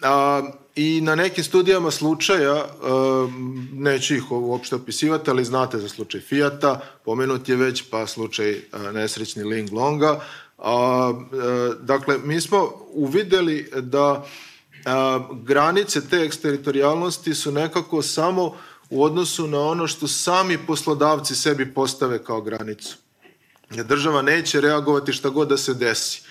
a, 0.02 0.42
i 0.76 1.00
na 1.00 1.14
nekim 1.14 1.44
studijama 1.44 1.90
slučaja, 1.90 2.54
a, 2.54 3.28
neću 3.72 4.14
ih 4.14 4.32
uopšte 4.32 4.76
opisivati, 4.76 5.30
ali 5.30 5.44
znate 5.44 5.78
za 5.78 5.88
slučaj 5.88 6.20
Fijata, 6.20 6.80
pomenut 7.04 7.48
je 7.48 7.56
već, 7.56 7.84
pa 7.90 8.06
slučaj 8.06 8.60
a, 8.72 8.78
nesrećni 8.78 9.44
Ling 9.44 9.72
Longa, 9.72 10.20
a, 10.58 10.70
a, 10.72 11.72
dakle, 11.80 12.18
mi 12.24 12.40
smo 12.40 12.72
uvideli 12.92 13.70
da 13.76 14.24
a, 14.84 15.20
granice 15.42 16.08
te 16.08 16.16
eksteritorijalnosti 16.16 17.34
su 17.34 17.52
nekako 17.52 18.02
samo 18.02 18.56
u 18.90 19.04
odnosu 19.04 19.46
na 19.46 19.60
ono 19.60 19.86
što 19.86 20.08
sami 20.08 20.58
poslodavci 20.66 21.34
sebi 21.34 21.74
postave 21.74 22.24
kao 22.24 22.40
granicu. 22.40 22.96
Država 23.70 24.22
neće 24.22 24.60
reagovati 24.60 25.12
šta 25.12 25.28
god 25.28 25.48
da 25.48 25.56
se 25.56 25.74
desi. 25.74 26.22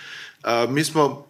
A, 0.42 0.66
mi 0.68 0.84
smo 0.84 1.26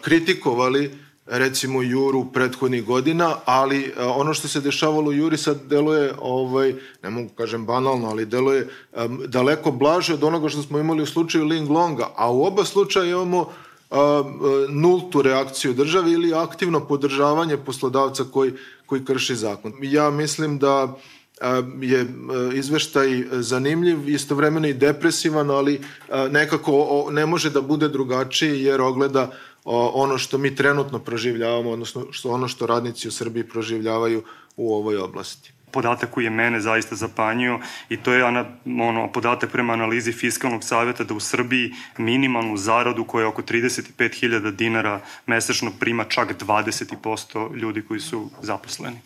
kritikovali 0.00 1.03
recimo 1.26 1.82
Juru 1.82 2.32
prethodnih 2.32 2.84
godina, 2.84 3.34
ali 3.44 3.92
ono 3.98 4.34
što 4.34 4.48
se 4.48 4.60
dešavalo 4.60 5.10
u 5.10 5.12
Juri 5.12 5.36
sad 5.36 5.56
deluje, 5.66 6.12
ovaj, 6.20 6.74
ne 7.02 7.10
mogu 7.10 7.28
kažem 7.28 7.66
banalno, 7.66 8.08
ali 8.08 8.26
deluje 8.26 8.68
um, 8.92 9.20
daleko 9.26 9.70
blaže 9.70 10.14
od 10.14 10.24
onoga 10.24 10.48
što 10.48 10.62
smo 10.62 10.78
imali 10.78 11.02
u 11.02 11.06
slučaju 11.06 11.44
Ling 11.44 11.70
Longa, 11.70 12.08
a 12.16 12.30
u 12.30 12.44
oba 12.44 12.64
slučaja 12.64 13.10
imamo 13.10 13.48
a, 13.90 14.22
nultu 14.68 15.22
reakciju 15.22 15.72
države 15.72 16.12
ili 16.12 16.34
aktivno 16.34 16.80
podržavanje 16.80 17.56
poslodavca 17.56 18.24
koji, 18.32 18.52
koji 18.86 19.04
krši 19.04 19.36
zakon. 19.36 19.72
Ja 19.82 20.10
mislim 20.10 20.58
da 20.58 20.96
je 21.80 22.06
izveštaj 22.54 23.24
zanimljiv, 23.32 24.08
istovremeno 24.08 24.68
i 24.68 24.74
depresivan, 24.74 25.50
ali 25.50 25.80
nekako 26.30 27.08
ne 27.10 27.26
može 27.26 27.50
da 27.50 27.60
bude 27.60 27.88
drugačiji 27.88 28.62
jer 28.62 28.80
ogleda 28.80 29.30
ono 29.64 30.18
što 30.18 30.38
mi 30.38 30.54
trenutno 30.54 30.98
proživljavamo, 30.98 31.70
odnosno 31.70 32.06
što 32.10 32.30
ono 32.30 32.48
što 32.48 32.66
radnici 32.66 33.08
u 33.08 33.10
Srbiji 33.10 33.44
proživljavaju 33.44 34.24
u 34.56 34.74
ovoj 34.74 34.96
oblasti 34.96 35.54
podatak 35.74 36.10
koji 36.10 36.24
je 36.24 36.30
mene 36.30 36.60
zaista 36.60 36.94
zapanjio 36.94 37.58
i 37.88 37.96
to 37.96 38.12
je 38.14 38.22
ana, 38.22 38.44
ono, 38.64 39.08
podatak 39.12 39.50
prema 39.50 39.72
analizi 39.72 40.12
Fiskalnog 40.12 40.64
savjeta 40.64 41.04
da 41.04 41.14
u 41.14 41.20
Srbiji 41.20 41.72
minimalnu 41.98 42.56
zaradu 42.56 43.04
koja 43.04 43.24
je 43.24 43.32
oko 43.32 43.42
35.000 43.42 44.50
dinara 44.50 45.00
mesečno 45.26 45.72
prima 45.80 46.04
čak 46.04 46.36
20% 46.38 47.56
ljudi 47.56 47.82
koji 47.82 48.00
su 48.00 48.30
zaposleni. 48.42 49.00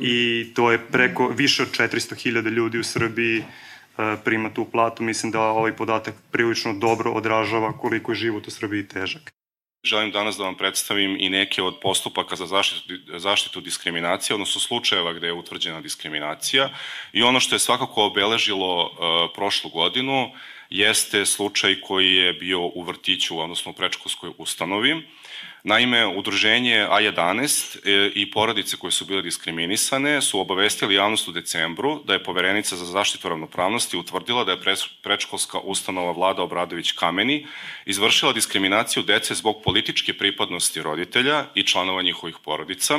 I 0.00 0.46
to 0.54 0.70
je 0.72 0.78
preko 0.78 1.28
više 1.28 1.62
od 1.62 1.70
400.000 1.72 2.50
ljudi 2.50 2.78
u 2.78 2.84
Srbiji 2.84 3.38
e, 3.38 4.16
prima 4.24 4.50
tu 4.54 4.64
platu. 4.64 5.02
Mislim 5.02 5.32
da 5.32 5.40
ovaj 5.40 5.72
podatak 5.76 6.14
prilično 6.30 6.72
dobro 6.72 7.12
odražava 7.12 7.72
koliko 7.72 8.12
je 8.12 8.22
život 8.22 8.46
u 8.46 8.50
Srbiji 8.50 8.86
težak. 8.88 9.37
Želim 9.84 10.10
danas 10.10 10.36
da 10.36 10.44
vam 10.44 10.54
predstavim 10.54 11.16
i 11.20 11.28
neke 11.28 11.62
od 11.62 11.78
postupaka 11.82 12.36
za 12.36 12.46
zaštitu, 12.46 12.94
zaštitu 13.18 13.60
diskriminacije, 13.60 14.34
odnosno 14.34 14.60
slučajeva 14.60 15.12
gde 15.12 15.26
je 15.26 15.32
utvrđena 15.32 15.80
diskriminacija. 15.80 16.70
I 17.12 17.22
ono 17.22 17.40
što 17.40 17.54
je 17.54 17.58
svakako 17.58 18.04
obeležilo 18.04 18.84
uh, 18.84 18.90
prošlu 19.34 19.70
godinu 19.70 20.30
jeste 20.70 21.26
slučaj 21.26 21.80
koji 21.80 22.14
je 22.14 22.32
bio 22.32 22.60
u 22.60 22.82
vrtiću, 22.82 23.38
odnosno 23.40 23.70
u 23.70 23.74
prečkolskoj 23.74 24.32
ustanovi. 24.38 25.06
Naime, 25.68 26.06
udruženje 26.06 26.86
A11 26.90 27.76
e, 27.84 28.10
i 28.14 28.30
porodice 28.30 28.76
koje 28.76 28.90
su 28.90 29.04
bile 29.04 29.22
diskriminisane 29.22 30.22
su 30.22 30.40
obavestili 30.40 30.94
javnost 30.94 31.28
u 31.28 31.32
decembru 31.32 32.02
da 32.04 32.12
je 32.12 32.22
poverenica 32.22 32.76
za 32.76 32.84
zaštitu 32.84 33.28
ravnopravnosti 33.28 33.96
utvrdila 33.96 34.44
da 34.44 34.52
je 34.52 34.76
prečkolska 35.02 35.58
ustanova 35.58 36.12
Vlada 36.12 36.42
Obradović 36.42 36.92
Kameni 36.92 37.46
izvršila 37.86 38.32
diskriminaciju 38.32 39.02
dece 39.02 39.34
zbog 39.34 39.62
političke 39.64 40.12
pripadnosti 40.12 40.82
roditelja 40.82 41.44
i 41.54 41.62
članova 41.62 42.02
njihovih 42.02 42.36
porodica. 42.44 42.98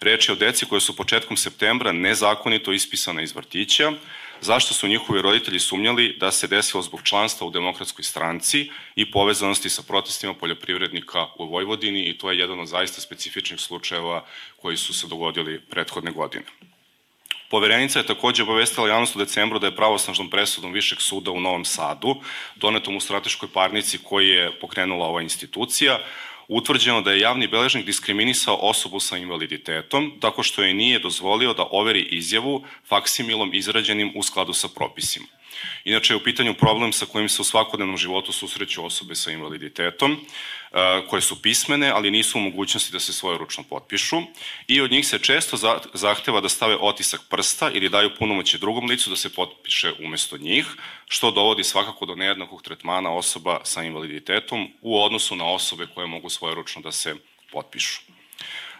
Reč 0.00 0.28
je 0.28 0.32
o 0.32 0.36
deci 0.36 0.66
koje 0.66 0.80
su 0.80 0.96
početkom 0.96 1.36
septembra 1.36 1.92
nezakonito 1.92 2.72
ispisana 2.72 3.22
iz 3.22 3.34
vrtića, 3.34 3.92
zašto 4.44 4.74
su 4.74 4.88
njihovi 4.88 5.22
roditelji 5.22 5.58
sumnjali 5.58 6.16
da 6.20 6.30
se 6.30 6.46
desilo 6.46 6.82
zbog 6.82 7.02
članstva 7.02 7.46
u 7.46 7.50
demokratskoj 7.50 8.04
stranci 8.04 8.70
i 8.96 9.10
povezanosti 9.10 9.70
sa 9.70 9.82
protestima 9.82 10.34
poljoprivrednika 10.34 11.26
u 11.38 11.46
Vojvodini 11.46 12.04
i 12.08 12.18
to 12.18 12.30
je 12.30 12.38
jedan 12.38 12.60
od 12.60 12.68
zaista 12.68 13.00
specifičnih 13.00 13.60
slučajeva 13.60 14.24
koji 14.62 14.76
su 14.76 14.94
se 14.94 15.06
dogodili 15.06 15.60
prethodne 15.60 16.10
godine. 16.10 16.44
Poverenica 17.48 17.98
je 17.98 18.06
takođe 18.06 18.42
obavestila 18.42 18.88
javnost 18.88 19.16
u 19.16 19.18
decembru 19.18 19.58
da 19.58 19.66
je 19.66 19.76
pravosnažnom 19.76 20.30
presudom 20.30 20.72
Višeg 20.72 21.00
suda 21.00 21.30
u 21.30 21.40
Novom 21.40 21.64
Sadu, 21.64 22.16
donetom 22.56 22.96
u 22.96 23.00
strateškoj 23.00 23.48
parnici 23.52 23.98
koji 23.98 24.28
je 24.28 24.58
pokrenula 24.60 25.06
ova 25.06 25.22
institucija, 25.22 25.98
utvrđeno 26.48 27.00
da 27.00 27.12
je 27.12 27.20
javni 27.20 27.46
beležnik 27.46 27.86
diskriminisao 27.86 28.56
osobu 28.56 29.00
sa 29.00 29.16
invaliditetom 29.16 30.12
tako 30.20 30.42
što 30.42 30.62
je 30.62 30.74
nije 30.74 30.98
dozvolio 30.98 31.54
da 31.54 31.66
overi 31.70 32.02
izjavu 32.02 32.64
faksimilom 32.88 33.54
izrađenim 33.54 34.12
u 34.16 34.22
skladu 34.22 34.52
sa 34.52 34.68
propisima. 34.68 35.26
Inače 35.84 36.12
je 36.12 36.16
u 36.16 36.24
pitanju 36.24 36.54
problem 36.54 36.92
sa 36.92 37.06
kojim 37.06 37.28
se 37.28 37.42
u 37.42 37.44
svakodnevnom 37.44 37.96
životu 37.96 38.32
susreću 38.32 38.84
osobe 38.84 39.14
sa 39.14 39.30
invaliditetom, 39.30 40.12
e, 40.12 41.06
koje 41.08 41.22
su 41.22 41.42
pismene, 41.42 41.90
ali 41.90 42.10
nisu 42.10 42.38
u 42.38 42.40
mogućnosti 42.40 42.92
da 42.92 43.00
se 43.00 43.12
svoje 43.12 43.38
ručno 43.38 43.62
potpišu 43.62 44.16
i 44.66 44.80
od 44.80 44.90
njih 44.90 45.06
se 45.06 45.18
često 45.18 45.56
zahteva 45.94 46.40
da 46.40 46.48
stave 46.48 46.76
otisak 46.80 47.20
prsta 47.30 47.70
ili 47.70 47.88
daju 47.88 48.10
punomoće 48.18 48.58
drugom 48.58 48.86
licu 48.86 49.10
da 49.10 49.16
se 49.16 49.34
potpiše 49.34 49.92
umesto 49.98 50.36
njih, 50.38 50.66
što 51.08 51.30
dovodi 51.30 51.64
svakako 51.64 52.06
do 52.06 52.14
nejednakog 52.14 52.62
tretmana 52.62 53.10
osoba 53.10 53.60
sa 53.64 53.82
invaliditetom 53.82 54.68
u 54.80 55.02
odnosu 55.02 55.36
na 55.36 55.44
osobe 55.44 55.86
koje 55.94 56.06
mogu 56.06 56.30
svoje 56.30 56.54
ručno 56.54 56.82
da 56.82 56.92
se 56.92 57.14
potpišu. 57.52 58.00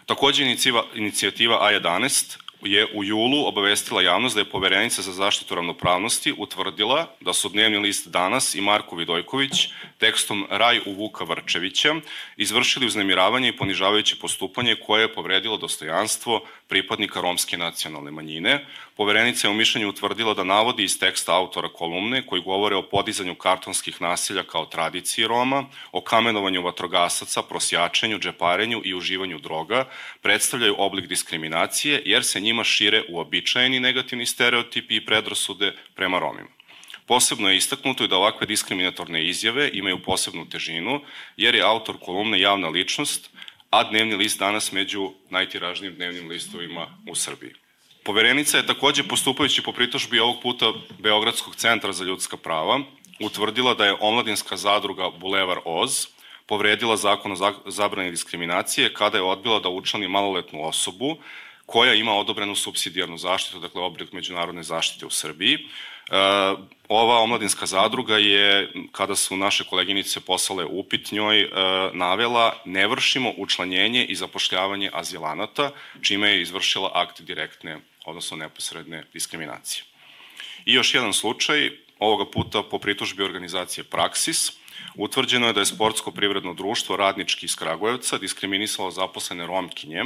Takođe 0.05 0.55
inicijativa 0.95 1.59
A11 1.61 2.44
je 2.65 2.87
u 2.93 3.03
julu 3.03 3.47
obavestila 3.47 4.01
javnost 4.01 4.35
da 4.35 4.41
je 4.41 4.49
poverenica 4.49 5.01
za 5.01 5.11
zaštitu 5.11 5.55
ravnopravnosti 5.55 6.33
utvrdila 6.37 7.15
da 7.21 7.33
su 7.33 7.49
dnevni 7.49 7.77
list 7.77 8.07
Danas 8.07 8.55
i 8.55 8.61
Marko 8.61 8.95
Vidojković 8.95 9.69
tekstom 9.97 10.47
Raj 10.49 10.79
u 10.85 10.93
Vuka 10.93 11.23
Vrčevića 11.23 11.95
izvršili 12.37 12.85
uznemiravanje 12.85 13.49
i 13.49 13.57
ponižavajuće 13.57 14.15
postupanje 14.21 14.75
koje 14.75 15.01
je 15.01 15.13
povredilo 15.13 15.57
dostojanstvo 15.57 16.45
pripadnika 16.67 17.21
romske 17.21 17.57
nacionalne 17.57 18.11
manjine. 18.11 18.65
Poverenica 18.95 19.47
je 19.47 19.51
u 19.51 19.53
mišljenju 19.55 19.89
utvrdila 19.89 20.33
da 20.33 20.43
navodi 20.43 20.83
iz 20.83 20.99
teksta 20.99 21.35
autora 21.35 21.69
kolumne 21.69 22.25
koji 22.25 22.41
govore 22.41 22.75
o 22.75 22.87
podizanju 22.89 23.35
kartonskih 23.35 24.01
nasilja 24.01 24.43
kao 24.43 24.65
tradiciji 24.65 25.27
Roma, 25.27 25.65
o 25.91 26.01
kamenovanju 26.01 26.61
vatrogasaca, 26.61 27.41
prosjačenju, 27.41 28.19
džeparenju 28.19 28.81
i 28.85 28.93
uživanju 28.93 29.39
droga, 29.39 29.85
predstavljaju 30.21 30.75
oblik 30.77 31.07
diskriminacije 31.07 32.01
jer 32.05 32.23
se 32.23 32.39
njima 32.39 32.63
šire 32.63 33.03
uobičajeni 33.09 33.79
negativni 33.79 34.25
stereotipi 34.25 34.95
i 34.95 35.05
predrasude 35.05 35.73
prema 35.95 36.19
Romima. 36.19 36.49
Posebno 37.07 37.49
je 37.49 37.57
istaknuto 37.57 38.03
i 38.03 38.07
da 38.07 38.17
ovakve 38.17 38.47
diskriminatorne 38.47 39.27
izjave 39.27 39.69
imaju 39.73 40.03
posebnu 40.03 40.49
težinu, 40.49 41.01
jer 41.37 41.55
je 41.55 41.61
autor 41.61 41.97
kolumne 41.99 42.39
javna 42.39 42.67
ličnost, 42.67 43.29
a 43.75 43.83
dnevni 43.83 44.15
list 44.15 44.39
danas 44.39 44.71
među 44.71 45.11
najtiražnijim 45.29 45.95
dnevnim 45.95 46.29
listovima 46.29 46.87
u 47.09 47.15
Srbiji. 47.15 47.53
Poverenica 48.03 48.57
je 48.57 48.67
takođe 48.67 49.03
postupajući 49.03 49.61
po 49.61 49.71
pritožbi 49.71 50.19
ovog 50.19 50.41
puta 50.41 50.73
Beogradskog 50.99 51.55
centra 51.55 51.91
za 51.93 52.03
ljudska 52.03 52.37
prava 52.37 52.79
utvrdila 53.19 53.73
da 53.73 53.85
je 53.85 53.97
omladinska 53.99 54.57
zadruga 54.57 55.09
Bulevar 55.19 55.59
Oz 55.65 56.07
povredila 56.45 56.97
zakon 56.97 57.31
o 57.31 57.53
zabrani 57.65 58.11
diskriminacije 58.11 58.93
kada 58.93 59.17
je 59.17 59.23
odbila 59.23 59.59
da 59.59 59.69
učlani 59.69 60.07
maloletnu 60.07 60.63
osobu 60.67 61.17
koja 61.65 61.93
ima 61.93 62.13
odobrenu 62.13 62.55
subsidijarnu 62.55 63.17
zaštitu, 63.17 63.59
dakle 63.59 63.81
oblik 63.81 64.13
međunarodne 64.13 64.63
zaštite 64.63 65.05
u 65.05 65.09
Srbiji. 65.09 65.57
E, 66.11 66.17
ova 66.87 67.19
omladinska 67.19 67.65
zadruga 67.65 68.17
je, 68.17 68.71
kada 68.91 69.15
su 69.15 69.37
naše 69.37 69.63
koleginice 69.63 70.19
poslale 70.19 70.65
upit 70.65 71.11
njoj, 71.11 71.41
e, 71.41 71.49
navela 71.93 72.61
ne 72.65 72.87
vršimo 72.87 73.33
učlanjenje 73.37 74.05
i 74.05 74.15
zapošljavanje 74.15 74.89
azilanata, 74.93 75.71
čime 76.01 76.29
je 76.29 76.41
izvršila 76.41 76.91
akt 76.93 77.21
direktne, 77.21 77.79
odnosno 78.05 78.37
neposredne 78.37 79.03
diskriminacije. 79.13 79.83
I 80.65 80.73
još 80.73 80.93
jedan 80.93 81.13
slučaj, 81.13 81.71
ovoga 81.99 82.31
puta 82.31 82.63
po 82.63 82.79
pritužbi 82.79 83.23
organizacije 83.23 83.83
Praksis, 83.83 84.51
Utvrđeno 84.95 85.47
je 85.47 85.53
da 85.53 85.59
je 85.59 85.65
sportsko 85.65 86.11
privredno 86.11 86.53
društvo 86.53 86.95
radnički 86.95 87.45
iz 87.45 87.55
Kragujevca 87.55 88.17
diskriminisalo 88.17 88.91
zaposlene 88.91 89.47
Romkinje 89.47 90.03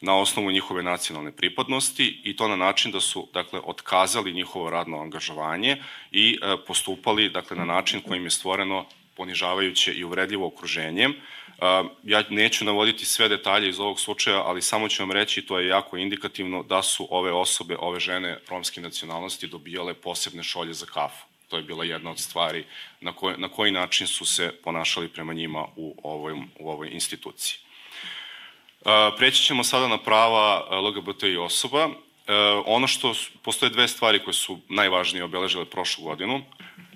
na 0.00 0.18
osnovu 0.18 0.50
njihove 0.50 0.82
nacionalne 0.82 1.32
pripadnosti 1.32 2.20
i 2.24 2.36
to 2.36 2.48
na 2.48 2.56
način 2.56 2.92
da 2.92 3.00
su 3.00 3.28
dakle 3.34 3.60
otkazali 3.64 4.32
njihovo 4.32 4.70
radno 4.70 5.00
angažovanje 5.00 5.76
i 6.12 6.38
e, 6.42 6.56
postupali 6.66 7.30
dakle 7.30 7.56
na 7.56 7.64
način 7.64 8.00
kojim 8.00 8.24
je 8.24 8.30
stvoreno 8.30 8.86
ponižavajuće 9.16 9.92
i 9.92 10.04
uvredljivo 10.04 10.46
okruženje. 10.46 11.04
E, 11.04 11.12
ja 12.04 12.22
neću 12.30 12.64
navoditi 12.64 13.04
sve 13.04 13.28
detalje 13.28 13.68
iz 13.68 13.80
ovog 13.80 14.00
slučaja, 14.00 14.42
ali 14.42 14.62
samo 14.62 14.88
ću 14.88 15.02
vam 15.02 15.12
reći, 15.12 15.42
to 15.42 15.58
je 15.58 15.68
jako 15.68 15.96
indikativno, 15.96 16.62
da 16.62 16.82
su 16.82 17.06
ove 17.10 17.32
osobe, 17.32 17.76
ove 17.78 18.00
žene 18.00 18.38
romske 18.48 18.80
nacionalnosti 18.80 19.46
dobijale 19.46 19.94
posebne 19.94 20.42
šolje 20.42 20.72
za 20.72 20.86
kafu. 20.86 21.29
To 21.50 21.56
je 21.56 21.62
bila 21.62 21.84
jedna 21.84 22.10
od 22.10 22.18
stvari 22.18 22.64
na, 23.00 23.12
koj, 23.12 23.34
na 23.38 23.48
koji 23.48 23.72
način 23.72 24.06
su 24.06 24.24
se 24.24 24.52
ponašali 24.64 25.08
prema 25.08 25.32
njima 25.32 25.66
u 25.76 25.94
ovoj, 26.02 26.32
u 26.58 26.70
ovoj 26.70 26.88
instituciji. 26.92 27.58
Preći 29.16 29.42
ćemo 29.42 29.64
sada 29.64 29.88
na 29.88 29.98
prava 29.98 30.80
LGBTI 30.80 31.36
osoba. 31.36 31.88
Ono 32.66 32.86
što, 32.86 33.14
postoje 33.42 33.70
dve 33.70 33.88
stvari 33.88 34.18
koje 34.18 34.34
su 34.34 34.58
najvažnije 34.68 35.24
obeležile 35.24 35.64
prošlu 35.64 36.04
godinu. 36.04 36.42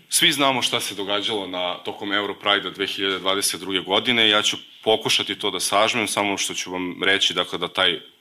Svi 0.08 0.32
znamo 0.32 0.62
šta 0.62 0.80
se 0.80 0.94
događalo 0.94 1.46
na 1.46 1.74
tokom 1.74 2.12
Europride 2.12 2.70
2022. 2.70 3.84
godine. 3.84 4.28
Ja 4.28 4.42
ću 4.42 4.56
pokušati 4.84 5.38
to 5.38 5.50
da 5.50 5.60
sažmem, 5.60 6.08
samo 6.08 6.36
što 6.36 6.54
ću 6.54 6.72
vam 6.72 7.02
reći 7.02 7.34
dakle, 7.34 7.58
da 7.58 7.68
taj 7.68 7.92
E, 7.92 8.13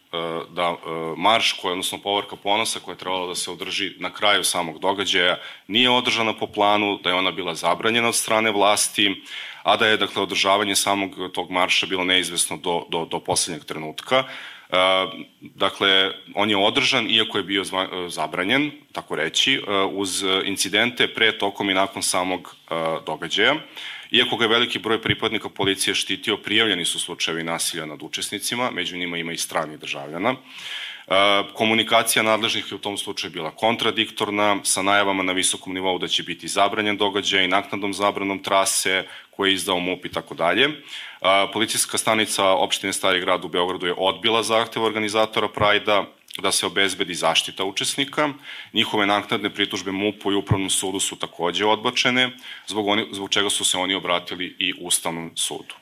da 0.50 0.64
e, 0.64 0.76
marš, 1.18 1.54
koja, 1.54 1.72
odnosno 1.72 1.98
povorka 1.98 2.36
ponosa 2.36 2.80
koja 2.80 2.94
je 2.94 2.98
trebala 2.98 3.28
da 3.28 3.36
se 3.36 3.52
održi 3.52 3.92
na 4.00 4.10
kraju 4.14 4.44
samog 4.44 4.80
događaja, 4.80 5.38
nije 5.68 5.90
održana 5.90 6.34
po 6.34 6.48
planu, 6.48 7.00
da 7.04 7.10
je 7.10 7.16
ona 7.16 7.32
bila 7.32 7.56
zabranjena 7.56 8.08
od 8.08 8.16
strane 8.16 8.52
vlasti, 8.52 9.24
a 9.64 9.78
da 9.78 9.88
je 9.88 9.98
dakle 9.98 10.22
održavanje 10.22 10.76
samog 10.76 11.12
tog 11.34 11.52
marša 11.52 11.86
bilo 11.86 12.04
neizvesno 12.04 12.58
do, 12.58 12.86
do, 12.90 13.06
do 13.06 13.20
poslednjeg 13.20 13.66
trenutka. 13.66 14.16
E, 14.18 14.26
dakle, 15.42 16.12
on 16.36 16.50
je 16.50 16.58
održan, 16.58 17.10
iako 17.10 17.38
je 17.38 17.44
bio 17.44 17.64
zabranjen, 18.08 18.72
tako 18.92 19.16
reći, 19.16 19.62
uz 19.92 20.24
incidente 20.46 21.08
pre, 21.14 21.38
tokom 21.38 21.70
i 21.70 21.74
nakon 21.74 22.04
samog 22.04 22.56
događaja. 23.06 23.56
Iako 24.14 24.38
ga 24.38 24.46
je 24.46 24.50
veliki 24.50 24.80
broj 24.80 25.02
pripadnika 25.02 25.50
policije 25.50 25.96
štitio, 25.96 26.38
prijavljeni 26.38 26.86
su 26.86 27.00
slučajevi 27.00 27.44
nasilja 27.44 27.86
nad 27.86 28.04
učesnicima, 28.04 28.72
među 28.72 28.98
njima 28.98 29.18
ima 29.18 29.32
i 29.32 29.38
strani 29.38 29.78
državljana. 29.78 30.30
E, 30.30 31.16
komunikacija 31.54 32.24
nadležnih 32.24 32.72
je 32.72 32.76
u 32.76 32.80
tom 32.80 32.98
slučaju 32.98 33.32
bila 33.32 33.52
kontradiktorna, 33.52 34.58
sa 34.64 34.82
najavama 34.82 35.24
na 35.24 35.34
visokom 35.34 35.74
nivou 35.74 35.98
da 36.00 36.08
će 36.08 36.24
biti 36.24 36.48
zabranjen 36.48 36.98
događaj, 36.98 37.48
naknadnom 37.48 37.94
zabranom 37.94 38.44
trase 38.44 39.08
koje 39.32 39.50
je 39.50 39.54
izdao 39.54 39.80
MUP 39.80 40.06
i 40.06 40.12
tako 40.12 40.36
dalje. 40.36 40.64
E, 40.66 40.72
policijska 41.54 41.98
stanica 41.98 42.46
opštine 42.46 42.94
Stari 42.94 43.20
grad 43.20 43.46
u 43.46 43.48
Beogradu 43.48 43.88
je 43.88 43.96
odbila 43.98 44.44
zahtev 44.44 44.84
organizatora 44.84 45.48
Prajda, 45.48 46.06
da 46.38 46.52
se 46.52 46.66
obezbedi 46.66 47.14
zaštita 47.14 47.64
učesnika. 47.64 48.30
Njihove 48.74 49.06
naknadne 49.06 49.50
pritužbe 49.50 49.92
MUP-u 49.92 50.32
i 50.32 50.36
Upravnom 50.36 50.70
sudu 50.70 51.00
su 51.00 51.16
takođe 51.16 51.66
odbačene, 51.66 52.32
zbog, 52.68 52.88
oni, 52.88 53.06
zbog 53.12 53.30
čega 53.30 53.50
su 53.50 53.66
se 53.66 53.78
oni 53.78 53.96
obratili 53.96 54.56
i 54.60 54.74
Ustavnom 54.80 55.32
sudu. 55.36 55.76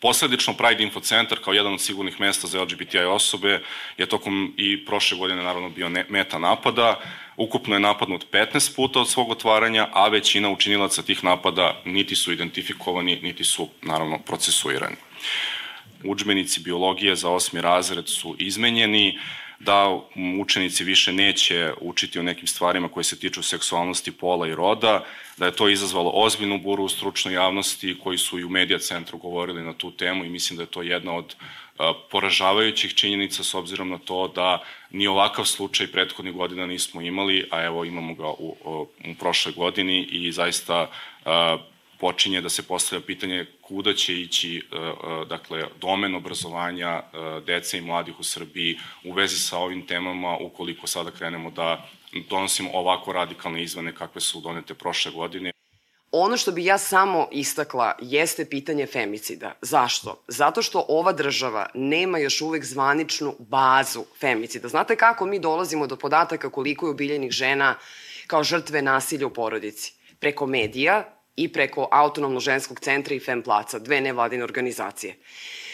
Posledično 0.00 0.54
Pride 0.54 0.82
Info 0.82 1.00
Centar 1.00 1.38
kao 1.44 1.52
jedan 1.52 1.72
od 1.74 1.80
sigurnih 1.80 2.20
mesta 2.20 2.46
za 2.46 2.62
LGBTI 2.62 2.98
osobe 2.98 3.62
je 3.98 4.06
tokom 4.06 4.54
i 4.56 4.84
prošle 4.84 5.18
godine 5.18 5.42
naravno 5.42 5.68
bio 5.68 5.88
ne, 5.88 6.06
meta 6.08 6.38
napada. 6.38 7.00
Ukupno 7.36 7.74
je 7.74 7.80
napadnut 7.80 8.26
15 8.32 8.76
puta 8.76 9.00
od 9.00 9.08
svog 9.08 9.30
otvaranja, 9.30 9.88
a 9.92 10.08
većina 10.08 10.50
učinilaca 10.50 11.02
tih 11.02 11.24
napada 11.24 11.82
niti 11.84 12.16
su 12.16 12.32
identifikovani, 12.32 13.20
niti 13.22 13.44
su 13.44 13.68
naravno 13.82 14.18
procesuirani 14.18 14.96
učbenici 16.04 16.60
biologije 16.60 17.16
za 17.16 17.30
osmi 17.30 17.60
razred 17.60 18.08
su 18.08 18.36
izmenjeni, 18.38 19.18
da 19.60 20.00
učenici 20.40 20.84
više 20.84 21.12
neće 21.12 21.72
učiti 21.80 22.18
o 22.18 22.22
nekim 22.22 22.46
stvarima 22.46 22.88
koje 22.88 23.04
se 23.04 23.18
tiču 23.18 23.42
seksualnosti, 23.42 24.12
pola 24.12 24.48
i 24.48 24.54
roda, 24.54 25.04
da 25.36 25.46
je 25.46 25.56
to 25.56 25.68
izazvalo 25.68 26.10
ozbiljnu 26.14 26.58
buru 26.58 26.84
u 26.84 26.88
stručnoj 26.88 27.34
javnosti 27.34 27.98
koji 28.02 28.18
su 28.18 28.38
i 28.38 28.44
u 28.44 28.48
medija 28.48 28.78
centru 28.78 29.18
govorili 29.18 29.62
na 29.62 29.72
tu 29.72 29.90
temu 29.90 30.24
i 30.24 30.28
mislim 30.28 30.56
da 30.56 30.62
je 30.62 30.70
to 30.70 30.82
jedna 30.82 31.12
od 31.12 31.36
poražavajućih 32.10 32.94
činjenica 32.94 33.44
s 33.44 33.54
obzirom 33.54 33.88
na 33.88 33.98
to 33.98 34.28
da 34.28 34.62
ni 34.90 35.06
ovakav 35.06 35.44
slučaj 35.44 35.86
prethodnih 35.86 36.34
godina 36.34 36.66
nismo 36.66 37.00
imali, 37.00 37.48
a 37.50 37.64
evo 37.64 37.84
imamo 37.84 38.14
ga 38.14 38.28
u, 38.28 38.56
u 39.10 39.14
prošloj 39.18 39.54
godini 39.54 40.02
i 40.02 40.32
zaista 40.32 40.90
počinje 42.00 42.40
da 42.40 42.48
se 42.48 42.62
postavlja 42.62 43.06
pitanje 43.06 43.46
kuda 43.60 43.94
će 43.94 44.14
ići 44.14 44.56
e, 44.56 44.76
e, 44.76 45.24
dakle, 45.24 45.64
domen 45.80 46.14
obrazovanja 46.14 46.88
e, 46.88 47.02
dece 47.46 47.78
i 47.78 47.80
mladih 47.80 48.20
u 48.20 48.24
Srbiji 48.24 48.78
u 49.04 49.12
vezi 49.12 49.36
sa 49.36 49.58
ovim 49.58 49.86
temama 49.86 50.36
ukoliko 50.36 50.86
sada 50.86 51.10
krenemo 51.10 51.50
da 51.50 51.88
donosimo 52.30 52.70
ovako 52.72 53.12
radikalne 53.12 53.62
izvane 53.62 53.94
kakve 53.94 54.20
su 54.20 54.40
donete 54.40 54.74
prošle 54.74 55.12
godine. 55.12 55.52
Ono 56.12 56.36
što 56.36 56.52
bi 56.52 56.64
ja 56.64 56.78
samo 56.78 57.28
istakla 57.32 57.96
jeste 58.00 58.44
pitanje 58.50 58.86
femicida. 58.86 59.52
Zašto? 59.62 60.24
Zato 60.28 60.62
što 60.62 60.84
ova 60.88 61.12
država 61.12 61.66
nema 61.74 62.18
još 62.18 62.40
uvek 62.40 62.64
zvaničnu 62.64 63.34
bazu 63.38 64.04
femicida. 64.20 64.68
Znate 64.68 64.96
kako 64.96 65.26
mi 65.26 65.38
dolazimo 65.38 65.86
do 65.86 65.96
podataka 65.96 66.50
koliko 66.50 66.86
je 66.86 66.90
ubiljenih 66.90 67.30
žena 67.30 67.74
kao 68.26 68.44
žrtve 68.44 68.82
nasilja 68.82 69.26
u 69.26 69.30
porodici? 69.30 69.92
Preko 70.20 70.46
medija, 70.46 71.17
i 71.38 71.48
preko 71.52 71.88
Autonomno 71.90 72.40
ženskog 72.40 72.80
centra 72.80 73.14
i 73.14 73.20
FEM 73.20 73.42
placa, 73.42 73.78
dve 73.78 74.00
nevladine 74.00 74.44
organizacije. 74.44 75.16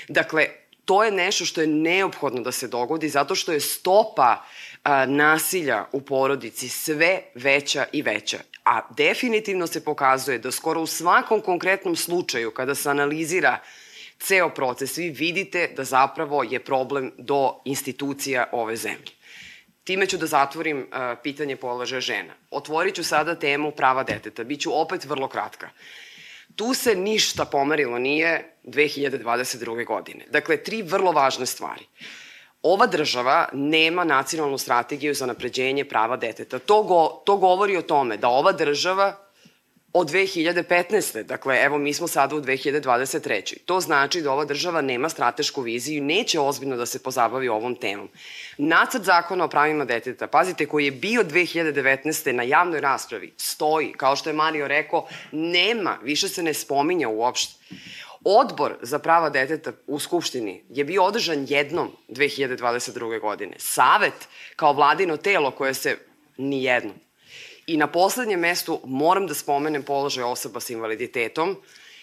Dakle, 0.09 0.46
to 0.85 1.05
je 1.05 1.11
nešto 1.11 1.44
što 1.44 1.61
je 1.61 1.66
neophodno 1.66 2.42
da 2.42 2.53
se 2.53 2.68
dogodi 2.68 3.09
zato 3.09 3.35
što 3.35 3.53
je 3.53 3.61
stopa 3.61 4.44
a, 4.83 5.07
nasilja 5.07 5.87
u 5.92 6.00
porodici 6.00 6.68
sve 6.68 7.22
veća 7.35 7.85
i 7.92 8.03
veća. 8.03 8.38
A 8.64 8.81
definitivno 8.96 9.66
se 9.66 9.85
pokazuje 9.85 10.38
da 10.38 10.50
skoro 10.50 10.81
u 10.81 10.87
svakom 10.87 11.40
konkretnom 11.40 11.96
slučaju 11.96 12.50
kada 12.50 12.74
se 12.74 12.90
analizira 12.90 13.59
ceo 14.20 14.50
proces, 14.50 14.98
vi 14.98 15.11
vidite 15.11 15.70
da 15.77 15.85
zapravo 15.85 16.42
je 16.42 16.64
problem 16.64 17.12
do 17.18 17.61
institucija 17.64 18.48
ove 18.53 18.77
zemlje. 18.77 19.12
Time 19.84 20.06
ću 20.06 20.16
da 20.16 20.26
zatvorim 20.26 20.78
uh, 20.78 21.18
pitanje 21.22 21.56
položaja 21.56 22.00
žena. 22.00 22.32
Otvorit 22.50 22.94
ću 22.94 23.04
sada 23.04 23.34
temu 23.34 23.70
prava 23.70 24.02
deteta. 24.02 24.44
Biću 24.44 24.80
opet 24.80 25.04
vrlo 25.04 25.28
kratka. 25.28 25.70
Tu 26.56 26.74
se 26.74 26.94
ništa 26.94 27.44
pomerilo 27.44 27.98
nije 27.98 28.56
2022. 28.64 29.86
godine. 29.86 30.24
Dakle, 30.30 30.56
tri 30.56 30.82
vrlo 30.82 31.12
važne 31.12 31.46
stvari. 31.46 31.86
ova 32.62 32.86
država 32.86 33.48
nema 33.52 34.04
nacionalnu 34.04 34.58
strategiju 34.58 35.14
za 35.14 35.26
napređenje 35.26 35.84
prava 35.84 36.16
deteta. 36.16 36.58
To, 36.58 36.82
go, 36.82 37.22
to 37.26 37.36
govori 37.36 37.76
o 37.76 37.82
tome 37.82 38.16
da 38.16 38.28
ova 38.28 38.52
država 38.52 39.23
od 39.96 40.11
2015. 40.11 41.22
Dakle, 41.22 41.59
evo, 41.62 41.78
mi 41.78 41.94
smo 41.94 42.09
sada 42.09 42.37
u 42.37 42.40
2023. 42.40 43.57
To 43.64 43.80
znači 43.80 44.22
da 44.22 44.33
ova 44.33 44.44
država 44.44 44.80
nema 44.80 45.09
stratešku 45.09 45.62
viziju 45.62 45.98
i 45.98 46.00
neće 46.00 46.40
ozbiljno 46.40 46.76
da 46.76 46.87
se 46.87 47.02
pozabavi 47.02 47.48
ovom 47.48 47.76
temom. 47.76 48.09
Nacrt 48.59 49.02
zakona 49.02 49.44
o 49.44 49.48
pravima 49.48 49.85
deteta, 49.85 50.26
pazite, 50.26 50.66
koji 50.66 50.85
je 50.85 50.90
bio 50.90 51.24
2019. 51.24 52.33
na 52.33 52.42
javnoj 52.42 52.80
raspravi, 52.80 53.33
stoji, 53.37 53.92
kao 53.92 54.16
što 54.16 54.30
je 54.30 54.35
Mario 54.35 54.68
rekao, 54.68 55.07
nema, 55.33 55.98
više 56.02 56.28
se 56.28 56.42
ne 56.42 56.54
spominja 56.54 57.09
uopšte. 57.09 57.54
Odbor 58.24 58.76
za 58.83 58.98
prava 58.98 59.30
deteta 59.30 59.72
u 59.87 59.98
Skupštini 59.98 60.62
je 60.68 60.85
bio 60.85 61.04
održan 61.04 61.46
jednom 61.48 61.96
2022. 62.09 63.20
godine. 63.20 63.57
Savet 63.59 64.28
kao 64.57 64.72
vladino 64.72 65.16
telo 65.16 65.50
koje 65.50 65.74
se 65.74 65.96
nijednom. 66.37 67.03
I 67.66 67.77
na 67.77 67.87
poslednjem 67.87 68.40
mestu 68.40 68.81
moram 68.85 69.27
da 69.27 69.35
spomenem 69.35 69.83
položaj 69.83 70.24
osoba 70.24 70.61
sa 70.61 70.72
invaliditetom 70.72 71.57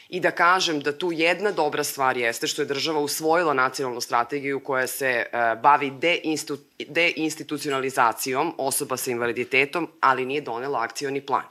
i 0.10 0.20
da 0.20 0.32
kažem 0.32 0.80
da 0.80 0.98
tu 0.98 1.12
jedna 1.12 1.52
dobra 1.52 1.84
stvar 1.84 2.18
jeste 2.18 2.48
što 2.48 2.62
je 2.62 2.66
država 2.66 3.00
usvojila 3.00 3.54
nacionalnu 3.54 4.02
strategiju 4.02 4.60
koja 4.60 4.88
se 4.88 5.26
uh, 5.26 5.62
bavi 5.62 5.92
deinstitucionalizacijom 6.88 8.54
osoba 8.58 8.98
sa 8.98 9.12
invaliditetom, 9.12 9.88
ali 10.00 10.26
nije 10.26 10.42
donela 10.42 10.84
akcioni 10.84 11.22
plan. 11.22 11.46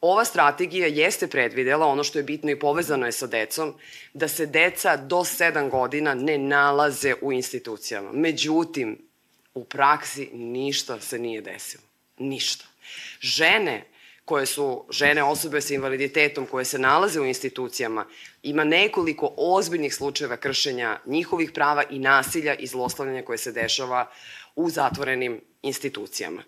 Ova 0.00 0.24
strategija 0.24 0.86
jeste 0.86 1.26
predvidela, 1.26 1.86
ono 1.86 2.04
što 2.04 2.18
je 2.18 2.22
bitno 2.22 2.50
i 2.50 2.58
povezano 2.58 3.06
je 3.06 3.12
sa 3.12 3.26
decom, 3.26 3.74
da 4.14 4.28
se 4.28 4.46
deca 4.46 4.96
do 4.96 5.16
7 5.16 5.70
godina 5.70 6.14
ne 6.14 6.38
nalaze 6.38 7.14
u 7.20 7.32
institucijama. 7.32 8.12
Međutim, 8.12 8.98
u 9.54 9.64
praksi 9.64 10.28
ništa 10.32 11.00
se 11.00 11.18
nije 11.18 11.40
desilo. 11.40 11.82
Ništa. 12.18 12.71
Žene 13.20 13.84
koje 14.24 14.46
su 14.46 14.84
žene 14.90 15.22
osobe 15.22 15.60
sa 15.60 15.74
invaliditetom 15.74 16.46
koje 16.46 16.64
se 16.64 16.78
nalaze 16.78 17.20
u 17.20 17.26
institucijama, 17.26 18.06
ima 18.42 18.64
nekoliko 18.64 19.34
ozbiljnih 19.36 19.94
slučajeva 19.94 20.36
kršenja 20.36 20.98
njihovih 21.06 21.52
prava 21.52 21.82
i 21.90 21.98
nasilja 21.98 22.54
i 22.54 22.66
zlostavljanja 22.66 23.22
koje 23.22 23.38
se 23.38 23.52
dešava 23.52 24.10
u 24.56 24.70
zatvorenim 24.70 25.40
institucijama. 25.62 26.42